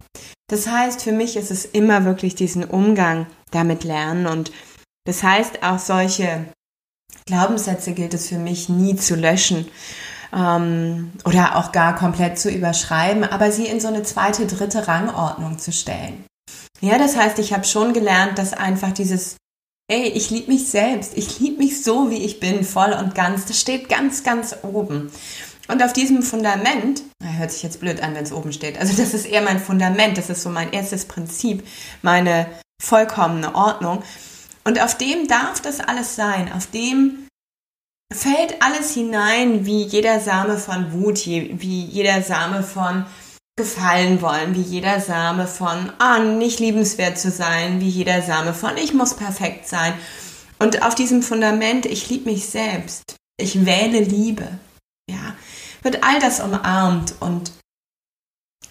Das 0.50 0.70
heißt, 0.70 1.04
für 1.04 1.12
mich 1.12 1.36
ist 1.36 1.52
es 1.52 1.66
immer 1.66 2.06
wirklich 2.06 2.36
diesen 2.36 2.64
Umgang 2.64 3.28
damit 3.52 3.84
lernen 3.84 4.28
und 4.28 4.54
das 5.06 5.24
heißt, 5.24 5.62
auch 5.62 5.78
solche 5.78 6.46
Glaubenssätze 7.26 7.92
gilt 7.92 8.14
es 8.14 8.30
für 8.30 8.38
mich 8.38 8.70
nie 8.70 8.96
zu 8.96 9.16
löschen 9.16 9.68
ähm, 10.32 11.12
oder 11.26 11.58
auch 11.58 11.74
gar 11.74 11.98
komplett 11.98 12.40
zu 12.40 12.50
überschreiben, 12.50 13.26
aber 13.26 13.52
sie 13.52 13.66
in 13.66 13.82
so 13.82 13.90
eine 13.90 14.04
zweite, 14.04 14.48
dritte 14.48 14.88
Rangordnung 14.88 15.60
zu 15.60 15.74
stellen. 15.74 16.24
Ja, 16.80 16.98
das 16.98 17.18
heißt, 17.18 17.40
ich 17.40 17.52
habe 17.52 17.66
schon 17.66 17.92
gelernt, 17.92 18.38
dass 18.38 18.54
einfach 18.54 18.94
dieses 18.94 19.36
Ey, 19.92 20.10
ich 20.10 20.30
liebe 20.30 20.52
mich 20.52 20.68
selbst. 20.68 21.18
Ich 21.18 21.40
liebe 21.40 21.58
mich 21.58 21.84
so, 21.84 22.12
wie 22.12 22.24
ich 22.24 22.40
bin, 22.40 22.64
voll 22.64 22.94
und 22.94 23.16
ganz. 23.16 23.46
Das 23.46 23.60
steht 23.60 23.90
ganz, 23.90 24.24
ganz 24.24 24.56
oben. 24.62 25.12
Und 25.68 25.84
auf 25.84 25.94
diesem 25.94 26.22
Fundament, 26.22 27.02
hört 27.24 27.52
sich 27.52 27.64
jetzt 27.64 27.80
blöd 27.80 28.00
an, 28.04 28.14
wenn 28.14 28.24
es 28.24 28.32
oben 28.32 28.54
steht. 28.54 28.80
Also 28.80 28.96
das 28.96 29.16
ist 29.16 29.26
eher 29.26 29.42
mein 29.42 29.60
Fundament. 29.60 30.16
Das 30.20 30.30
ist 30.30 30.44
so 30.44 30.50
mein 30.50 30.72
erstes 30.74 31.06
Prinzip, 31.06 31.68
meine 32.04 32.46
vollkommene 32.80 33.56
Ordnung. 33.56 34.04
Und 34.64 34.80
auf 34.80 34.96
dem 34.96 35.28
darf 35.28 35.60
das 35.60 35.80
alles 35.80 36.16
sein. 36.16 36.54
Auf 36.54 36.68
dem 36.68 37.28
fällt 38.14 38.62
alles 38.62 38.94
hinein, 38.94 39.66
wie 39.66 39.82
jeder 39.82 40.20
Same 40.20 40.58
von 40.60 40.94
Wut, 40.94 41.26
wie 41.26 41.86
jeder 41.86 42.22
Same 42.22 42.62
von 42.62 43.08
gefallen 43.60 44.22
wollen, 44.22 44.56
wie 44.56 44.62
jeder 44.62 45.02
Same 45.02 45.46
von, 45.46 45.92
ah, 46.00 46.20
nicht 46.20 46.62
liebenswert 46.62 47.20
zu 47.20 47.30
sein, 47.30 47.82
wie 47.82 47.90
jeder 47.90 48.22
Same 48.22 48.54
von, 48.54 48.78
ich 48.78 48.94
muss 48.94 49.18
perfekt 49.18 49.68
sein. 49.68 49.94
Und 50.60 50.82
auf 50.82 50.96
diesem 50.96 51.22
Fundament, 51.22 51.86
ich 51.86 52.10
liebe 52.10 52.32
mich 52.32 52.48
selbst, 52.48 53.18
ich 53.38 53.66
wähle 53.66 54.00
Liebe, 54.00 54.48
ja, 55.12 55.36
wird 55.82 56.06
all 56.06 56.20
das 56.22 56.40
umarmt 56.40 57.16
und 57.20 57.52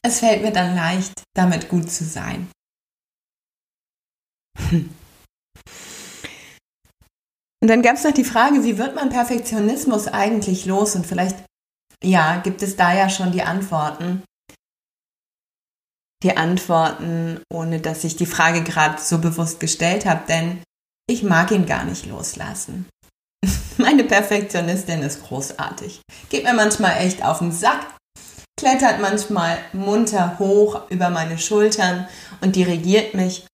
es 0.02 0.20
fällt 0.20 0.40
mir 0.40 0.52
dann 0.52 0.74
leicht, 0.74 1.12
damit 1.34 1.68
gut 1.68 1.90
zu 1.90 2.04
sein. 2.04 2.48
Und 4.70 4.88
dann 7.60 7.82
gab 7.82 7.96
es 7.96 8.04
noch 8.04 8.12
die 8.12 8.24
Frage, 8.24 8.64
wie 8.64 8.78
wird 8.78 8.94
man 8.94 9.10
Perfektionismus 9.10 10.08
eigentlich 10.08 10.64
los? 10.64 10.94
Und 10.94 11.06
vielleicht, 11.06 11.36
ja, 12.02 12.40
gibt 12.40 12.62
es 12.62 12.76
da 12.76 12.94
ja 12.94 13.10
schon 13.10 13.32
die 13.32 13.42
Antworten 13.42 14.22
die 16.22 16.36
Antworten, 16.36 17.40
ohne 17.52 17.80
dass 17.80 18.04
ich 18.04 18.16
die 18.16 18.26
Frage 18.26 18.62
gerade 18.62 19.00
so 19.00 19.18
bewusst 19.18 19.60
gestellt 19.60 20.04
habe, 20.04 20.22
denn 20.28 20.62
ich 21.08 21.22
mag 21.22 21.50
ihn 21.50 21.66
gar 21.66 21.84
nicht 21.84 22.06
loslassen. 22.06 22.86
Meine 23.78 24.04
Perfektionistin 24.04 25.02
ist 25.02 25.22
großartig. 25.24 26.00
Geht 26.28 26.44
mir 26.44 26.54
manchmal 26.54 26.98
echt 26.98 27.24
auf 27.24 27.38
den 27.38 27.52
Sack, 27.52 27.86
klettert 28.58 29.00
manchmal 29.00 29.58
munter 29.72 30.38
hoch 30.38 30.90
über 30.90 31.10
meine 31.10 31.38
Schultern 31.38 32.08
und 32.40 32.56
dirigiert 32.56 33.14
mich. 33.14 33.46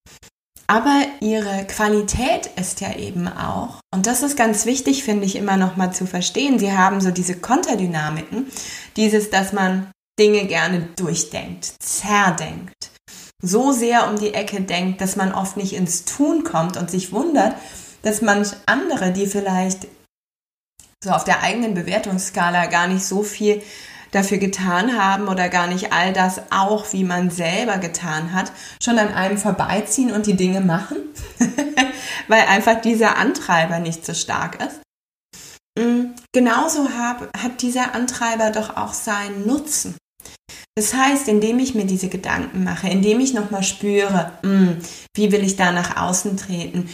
Aber 0.67 1.03
ihre 1.21 1.67
Qualität 1.67 2.47
ist 2.59 2.81
ja 2.81 2.97
eben 2.97 3.29
auch, 3.29 3.81
und 3.95 4.07
das 4.07 4.23
ist 4.23 4.37
ganz 4.37 4.65
wichtig, 4.65 5.05
finde 5.05 5.27
ich, 5.27 5.37
immer 5.37 5.59
noch 5.59 5.77
mal 5.77 5.93
zu 5.93 6.07
verstehen. 6.07 6.59
Sie 6.59 6.73
haben 6.73 7.03
so 7.03 7.11
diese 7.11 7.37
Konterdynamiken, 7.37 8.47
dieses, 8.97 9.29
dass 9.29 9.53
man 9.53 9.91
Dinge 10.19 10.47
gerne 10.47 10.89
durchdenkt, 10.97 11.75
zerdenkt, 11.81 12.91
so 13.43 13.73
sehr 13.73 14.09
um 14.09 14.19
die 14.19 14.33
Ecke 14.33 14.61
denkt, 14.61 15.01
dass 15.01 15.17
man 15.17 15.33
oft 15.33 15.57
nicht 15.57 15.75
ins 15.75 16.05
Tun 16.05 16.45
kommt 16.45 16.77
und 16.77 16.91
sich 16.91 17.13
wundert, 17.13 17.57
dass 18.03 18.23
manch 18.23 18.51
andere, 18.67 19.13
die 19.13 19.27
vielleicht 19.27 19.87
so 21.03 21.11
auf 21.11 21.25
der 21.25 21.43
eigenen 21.43 21.75
Bewertungsskala 21.75 22.67
gar 22.67 22.87
nicht 22.87 23.05
so 23.05 23.23
viel 23.23 23.63
dafür 24.13 24.39
getan 24.39 24.97
haben 24.97 25.29
oder 25.29 25.49
gar 25.49 25.67
nicht 25.67 25.93
all 25.93 26.13
das 26.13 26.41
auch, 26.51 26.93
wie 26.93 27.05
man 27.05 27.31
selber 27.31 27.79
getan 27.79 28.33
hat, 28.33 28.53
schon 28.83 28.99
an 28.99 29.13
einem 29.13 29.39
vorbeiziehen 29.39 30.13
und 30.13 30.27
die 30.27 30.37
Dinge 30.37 30.61
machen, 30.61 30.97
weil 32.29 32.43
einfach 32.43 32.81
dieser 32.81 33.17
Antreiber 33.17 33.81
nicht 33.81 34.07
so 34.07 34.15
stark 34.15 34.63
ist. 34.65 34.81
Mm, 35.77 36.15
genauso 36.33 36.89
hat, 36.91 37.29
hat 37.37 37.61
dieser 37.63 37.95
Antreiber 37.95 38.51
doch 38.51 38.77
auch 38.77 38.95
seinen 38.95 39.47
Nutzen. 39.47 39.97
Das 40.77 40.93
heißt, 40.93 41.29
indem 41.29 41.59
ich 41.61 41.75
mir 41.75 41.87
diese 41.87 42.09
Gedanken 42.09 42.65
mache, 42.65 42.89
indem 42.89 43.21
ich 43.21 43.33
nochmal 43.33 43.63
spüre, 43.63 44.33
mh, 44.43 44.51
hm, 44.51 44.79
wie 45.15 45.33
will 45.33 45.45
ich 45.45 45.57
da 45.57 45.71
nach 45.71 45.97
außen 45.97 46.37
treten, 46.37 46.89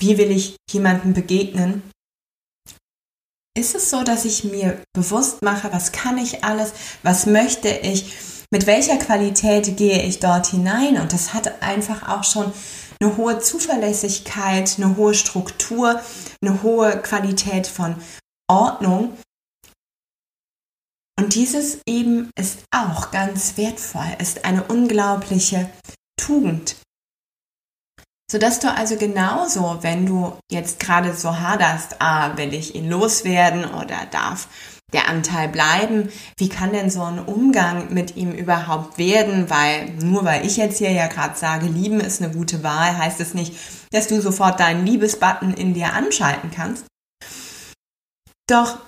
wie 0.00 0.18
will 0.18 0.30
ich 0.30 0.56
jemandem 0.70 1.14
begegnen, 1.14 1.82
ist 3.56 3.74
es 3.74 3.90
so, 3.90 4.02
dass 4.02 4.24
ich 4.24 4.44
mir 4.44 4.82
bewusst 4.94 5.42
mache, 5.42 5.72
was 5.72 5.92
kann 5.92 6.18
ich 6.18 6.42
alles, 6.44 6.72
was 7.02 7.26
möchte 7.26 7.68
ich, 7.68 8.12
mit 8.50 8.66
welcher 8.66 8.96
Qualität 8.96 9.76
gehe 9.76 10.02
ich 10.02 10.20
dort 10.20 10.46
hinein. 10.46 11.00
Und 11.00 11.12
das 11.12 11.34
hat 11.34 11.62
einfach 11.62 12.08
auch 12.08 12.24
schon 12.24 12.52
eine 13.00 13.16
hohe 13.16 13.38
Zuverlässigkeit, 13.38 14.74
eine 14.76 14.96
hohe 14.96 15.14
Struktur, 15.14 16.00
eine 16.42 16.62
hohe 16.62 17.00
Qualität 17.02 17.66
von 17.66 17.96
Ordnung, 18.48 19.16
dieses 21.34 21.78
eben 21.86 22.30
ist 22.38 22.64
auch 22.70 23.10
ganz 23.10 23.56
wertvoll, 23.56 24.16
ist 24.18 24.44
eine 24.44 24.64
unglaubliche 24.64 25.70
Tugend. 26.16 26.76
Sodass 28.30 28.60
du 28.60 28.72
also 28.72 28.96
genauso, 28.96 29.78
wenn 29.82 30.06
du 30.06 30.38
jetzt 30.50 30.80
gerade 30.80 31.14
so 31.14 31.38
haderst, 31.38 31.96
ah, 32.00 32.36
will 32.36 32.54
ich 32.54 32.74
ihn 32.74 32.88
loswerden 32.88 33.64
oder 33.66 34.06
darf 34.10 34.48
der 34.92 35.08
Anteil 35.08 35.48
bleiben? 35.48 36.10
Wie 36.36 36.48
kann 36.48 36.72
denn 36.72 36.90
so 36.90 37.02
ein 37.02 37.18
Umgang 37.18 37.92
mit 37.92 38.16
ihm 38.16 38.32
überhaupt 38.32 38.98
werden? 38.98 39.50
Weil 39.50 39.90
nur 39.96 40.24
weil 40.24 40.46
ich 40.46 40.56
jetzt 40.56 40.78
hier 40.78 40.92
ja 40.92 41.08
gerade 41.08 41.36
sage, 41.36 41.66
lieben 41.66 42.00
ist 42.00 42.22
eine 42.22 42.32
gute 42.32 42.62
Wahl, 42.62 42.96
heißt 42.96 43.20
es 43.20 43.34
nicht, 43.34 43.54
dass 43.90 44.08
du 44.08 44.20
sofort 44.20 44.60
deinen 44.60 44.86
Liebesbutton 44.86 45.52
in 45.54 45.74
dir 45.74 45.92
anschalten 45.92 46.50
kannst. 46.50 46.86
Doch 48.46 48.78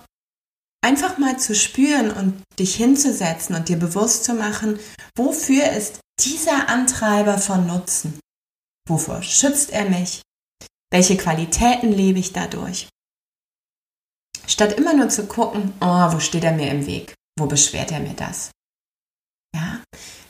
einfach 0.85 1.17
mal 1.17 1.39
zu 1.39 1.55
spüren 1.55 2.11
und 2.11 2.43
dich 2.59 2.77
hinzusetzen 2.77 3.57
und 3.57 3.71
dir 3.71 3.79
bewusst 3.79 4.25
zu 4.25 4.35
machen, 4.35 4.79
wofür 5.17 5.71
ist 5.73 6.01
dieser 6.21 6.69
Antreiber 6.69 7.39
von 7.39 7.67
Nutzen? 7.67 8.21
Wovor 8.87 9.23
schützt 9.23 9.73
er 9.73 9.89
mich? 9.89 10.21
Welche 10.93 11.17
Qualitäten 11.17 11.91
lebe 11.91 12.19
ich 12.19 12.35
dadurch? 12.35 12.89
Statt 14.47 14.75
immer 14.75 14.93
nur 14.93 15.09
zu 15.09 15.27
gucken, 15.27 15.73
oh, 15.81 16.13
wo 16.13 16.21
steht 16.21 16.45
er 16.45 16.53
mir 16.53 16.71
im 16.71 16.87
Weg? 16.87 17.15
Wo 17.39 17.47
beschwert 17.47 17.91
er 17.91 18.01
mir 18.01 18.13
das? 18.13 18.51
Ja, 19.57 19.83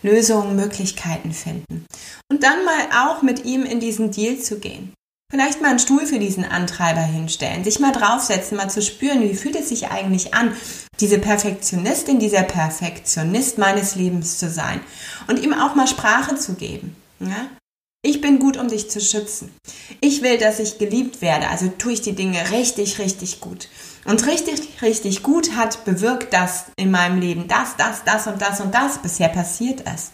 Lösungen, 0.03 0.55
Möglichkeiten 0.55 1.33
finden. 1.33 1.85
Und 2.31 2.45
dann 2.45 2.65
mal 2.65 3.09
auch 3.09 3.23
mit 3.23 3.45
ihm 3.45 3.65
in 3.65 3.81
diesen 3.81 4.13
Deal 4.13 4.39
zu 4.39 4.61
gehen. 4.61 4.95
Vielleicht 5.35 5.61
mal 5.61 5.71
einen 5.71 5.81
Stuhl 5.81 6.07
für 6.07 6.21
diesen 6.21 6.45
Antreiber 6.45 7.01
hinstellen, 7.01 7.65
sich 7.65 7.81
mal 7.81 7.91
draufsetzen, 7.91 8.57
mal 8.57 8.71
zu 8.71 8.81
spüren, 8.81 9.21
wie 9.21 9.35
fühlt 9.35 9.57
es 9.57 9.69
sich 9.69 9.89
eigentlich 9.89 10.33
an, 10.33 10.57
diese 11.01 11.19
Perfektionistin, 11.19 12.21
dieser 12.21 12.45
Perfektionist 12.45 13.59
meines 13.59 13.97
Lebens 13.97 14.39
zu 14.39 14.49
sein 14.49 14.81
und 15.27 15.43
ihm 15.43 15.53
auch 15.53 15.75
mal 15.75 15.89
Sprache 15.89 16.37
zu 16.37 16.55
geben. 16.55 16.95
Ja? 17.19 17.49
Ich 18.03 18.21
bin 18.21 18.39
gut, 18.39 18.57
um 18.57 18.69
dich 18.69 18.89
zu 18.91 19.01
schützen. 19.01 19.51
Ich 20.01 20.23
will, 20.23 20.39
dass 20.39 20.61
ich 20.61 20.79
geliebt 20.79 21.21
werde, 21.21 21.49
also 21.49 21.67
tue 21.67 21.95
ich 21.95 22.01
die 22.01 22.15
Dinge 22.15 22.39
richtig, 22.53 23.01
richtig 23.01 23.41
gut. 23.41 23.69
Und 24.05 24.25
richtig, 24.29 24.83
richtig 24.83 25.25
gut 25.25 25.57
hat 25.57 25.85
bewirkt 25.85 26.33
das 26.33 26.67
in 26.77 26.93
meinem 26.93 27.19
Leben, 27.19 27.49
das, 27.49 27.75
das, 27.77 28.05
das 28.05 28.29
und 28.29 28.41
das 28.41 28.61
und 28.61 28.73
das 28.73 28.99
bisher 28.99 29.31
passiert 29.31 29.81
ist. 29.81 30.13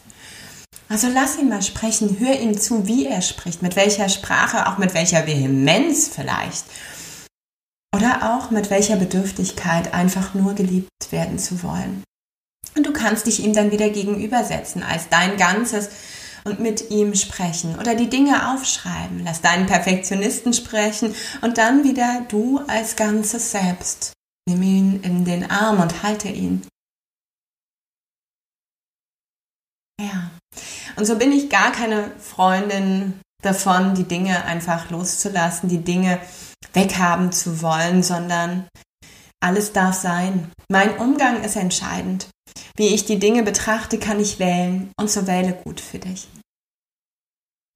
Also 0.91 1.07
lass 1.09 1.39
ihn 1.39 1.49
mal 1.49 1.63
sprechen, 1.63 2.19
hör 2.19 2.41
ihm 2.41 2.59
zu, 2.59 2.87
wie 2.89 3.07
er 3.07 3.23
spricht, 3.23 3.63
mit 3.63 3.77
welcher 3.77 4.09
Sprache, 4.09 4.67
auch 4.67 4.77
mit 4.77 4.93
welcher 4.93 5.25
Vehemenz 5.27 6.09
vielleicht. 6.09 6.65
oder 7.95 8.35
auch 8.35 8.51
mit 8.51 8.71
welcher 8.71 8.97
Bedürftigkeit 8.97 9.95
einfach 9.95 10.35
nur 10.35 10.55
geliebt 10.55 10.89
werden 11.11 11.39
zu 11.39 11.63
wollen. 11.63 12.03
Und 12.77 12.87
du 12.87 12.93
kannst 12.93 13.27
dich 13.27 13.41
ihm 13.45 13.53
dann 13.53 13.73
wieder 13.73 13.91
gegenübersetzen 13.91 14.83
als 14.83 15.09
dein 15.09 15.37
Ganzes 15.37 15.91
und 16.45 16.61
mit 16.61 16.91
ihm 16.91 17.15
sprechen 17.15 17.79
oder 17.79 17.95
die 17.95 18.09
Dinge 18.09 18.53
aufschreiben. 18.53 19.23
Lass 19.25 19.43
deinen 19.43 19.67
Perfektionisten 19.67 20.55
sprechen 20.55 21.15
und 21.43 21.59
dann 21.59 21.85
wieder 21.85 22.25
du 22.29 22.61
als 22.69 22.97
Ganzes 22.97 23.51
selbst. 23.51 24.13
Nimm 24.49 24.63
ihn 24.63 25.01
in 25.03 25.25
den 25.25 25.51
Arm 25.51 25.81
und 25.81 26.03
halte 26.03 26.29
ihn. 26.29 26.63
Ja. 30.01 30.31
Und 31.01 31.07
so 31.07 31.17
bin 31.17 31.33
ich 31.33 31.49
gar 31.49 31.73
keine 31.73 32.11
Freundin 32.19 33.19
davon, 33.43 33.95
die 33.95 34.05
Dinge 34.05 34.45
einfach 34.45 34.91
loszulassen, 34.91 35.71
die 35.71 35.83
Dinge 35.83 36.21
weghaben 36.75 37.33
zu 37.33 37.63
wollen, 37.63 38.03
sondern 38.03 38.69
alles 39.43 39.73
darf 39.73 39.95
sein. 39.95 40.53
Mein 40.71 40.99
Umgang 40.99 41.43
ist 41.43 41.57
entscheidend. 41.57 42.29
Wie 42.77 42.89
ich 42.89 43.07
die 43.07 43.19
Dinge 43.19 43.43
betrachte, 43.43 43.99
kann 43.99 44.21
ich 44.21 44.39
wählen 44.41 44.91
und 45.01 45.11
so 45.11 45.27
wähle 45.27 45.55
gut 45.55 45.81
für 45.81 46.01
dich. 46.01 46.29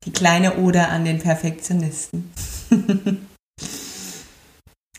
Die 0.05 0.13
kleine 0.13 0.57
Oder 0.57 0.91
an 0.91 1.07
den 1.07 1.19
Perfektionisten. 1.19 2.31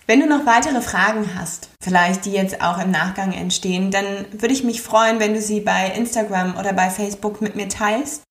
Wenn 0.07 0.19
du 0.19 0.27
noch 0.27 0.45
weitere 0.45 0.81
Fragen 0.81 1.33
hast, 1.33 1.69
vielleicht 1.81 2.25
die 2.25 2.31
jetzt 2.31 2.61
auch 2.61 2.77
im 2.77 2.91
Nachgang 2.91 3.31
entstehen, 3.33 3.89
dann 3.89 4.05
würde 4.31 4.53
ich 4.53 4.63
mich 4.63 4.83
freuen, 4.83 5.19
wenn 5.19 5.33
du 5.33 5.41
sie 5.41 5.61
bei 5.61 5.91
Instagram 5.91 6.57
oder 6.57 6.73
bei 6.73 6.91
Facebook 6.91 7.41
mit 7.41 7.55
mir 7.55 7.69
teilst, 7.69 8.21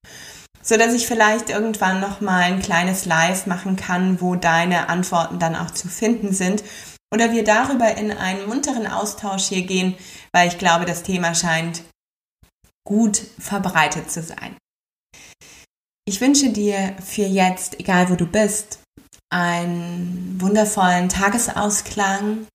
so 0.62 0.76
dass 0.76 0.94
ich 0.94 1.08
vielleicht 1.08 1.50
irgendwann 1.50 2.00
noch 2.00 2.20
mal 2.20 2.42
ein 2.42 2.62
kleines 2.62 3.06
Live 3.06 3.46
machen 3.46 3.74
kann, 3.74 4.20
wo 4.20 4.37
deine 4.37 4.88
Antworten 4.88 5.40
dann 5.40 5.56
auch 5.56 5.72
zu 5.72 5.88
finden 5.88 6.32
sind 6.32 6.62
oder 7.12 7.32
wir 7.32 7.42
darüber 7.42 7.96
in 7.96 8.12
einen 8.12 8.46
munteren 8.46 8.87
Austausch 8.87 9.46
hier 9.46 9.62
gehen, 9.62 9.96
weil 10.32 10.46
ich 10.46 10.58
glaube, 10.58 10.84
das 10.84 11.02
Thema 11.02 11.34
scheint 11.34 11.82
gut 12.87 13.20
verbreitet 13.40 14.12
zu 14.12 14.22
sein. 14.22 14.56
Ich 16.06 16.20
wünsche 16.20 16.50
dir 16.50 16.94
für 17.04 17.22
jetzt, 17.22 17.80
egal 17.80 18.10
wo 18.10 18.14
du 18.14 18.26
bist, 18.26 18.78
einen 19.30 20.40
wundervollen 20.40 21.08
Tagesausklang 21.08 22.46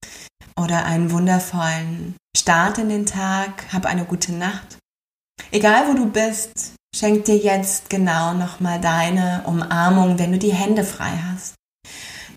oder 0.60 0.86
einen 0.86 1.12
wundervollen 1.12 2.16
Start 2.36 2.78
in 2.78 2.90
den 2.90 3.06
Tag. 3.06 3.72
Hab 3.74 3.86
eine 3.86 4.06
gute 4.06 4.34
Nacht. 4.34 4.78
Egal 5.52 5.88
wo 5.88 5.94
du 5.94 6.10
bist, 6.12 6.74
schenk 6.96 7.26
dir 7.26 7.38
jetzt 7.38 7.90
genau 7.90 8.34
nochmal 8.34 8.80
deine 8.80 9.44
Umarmung, 9.46 10.20
wenn 10.20 10.32
du 10.32 10.38
die 10.38 10.54
Hände 10.54 10.84
frei 10.84 11.18
hast. 11.32 11.56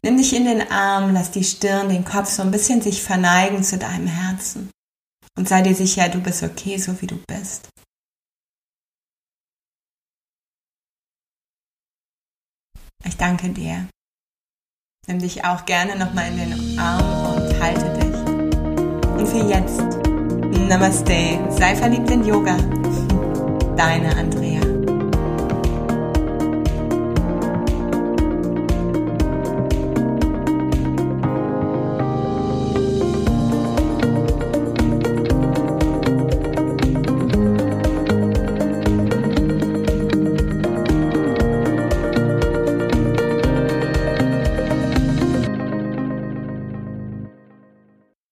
Nimm 0.05 0.17
dich 0.17 0.35
in 0.35 0.47
den 0.47 0.71
Arm, 0.71 1.13
lass 1.13 1.31
die 1.31 1.45
Stirn, 1.45 1.89
den 1.89 2.05
Kopf 2.05 2.29
so 2.29 2.43
ein 2.43 2.51
bisschen 2.51 2.83
sich 2.83 3.03
verneigen 3.03 3.63
zu 3.63 3.79
deinem 3.79 4.09
Herzen. 4.09 4.71
Und 5.37 5.49
sei 5.49 5.63
dir 5.63 5.75
sicher, 5.75 6.09
du 6.09 6.21
bist 6.21 6.43
okay, 6.43 6.77
so 6.77 7.01
wie 7.01 7.07
du 7.07 7.23
bist. 7.27 7.69
Ich 13.05 13.17
danke 13.17 13.49
dir. 13.51 13.89
Nimm 15.09 15.19
dich 15.19 15.45
auch 15.45 15.65
gerne 15.65 15.97
nochmal 15.97 16.29
in 16.29 16.37
den 16.37 16.79
Arm 16.79 17.35
und 17.35 17.61
halte 17.61 17.93
dich. 17.99 18.15
Und 19.19 19.27
für 19.27 19.49
jetzt, 19.49 19.83
Namaste, 20.69 21.41
sei 21.51 21.75
verliebt 21.75 22.09
in 22.09 22.25
Yoga. 22.25 22.57
Deine 23.77 24.17
Andrea. 24.17 24.72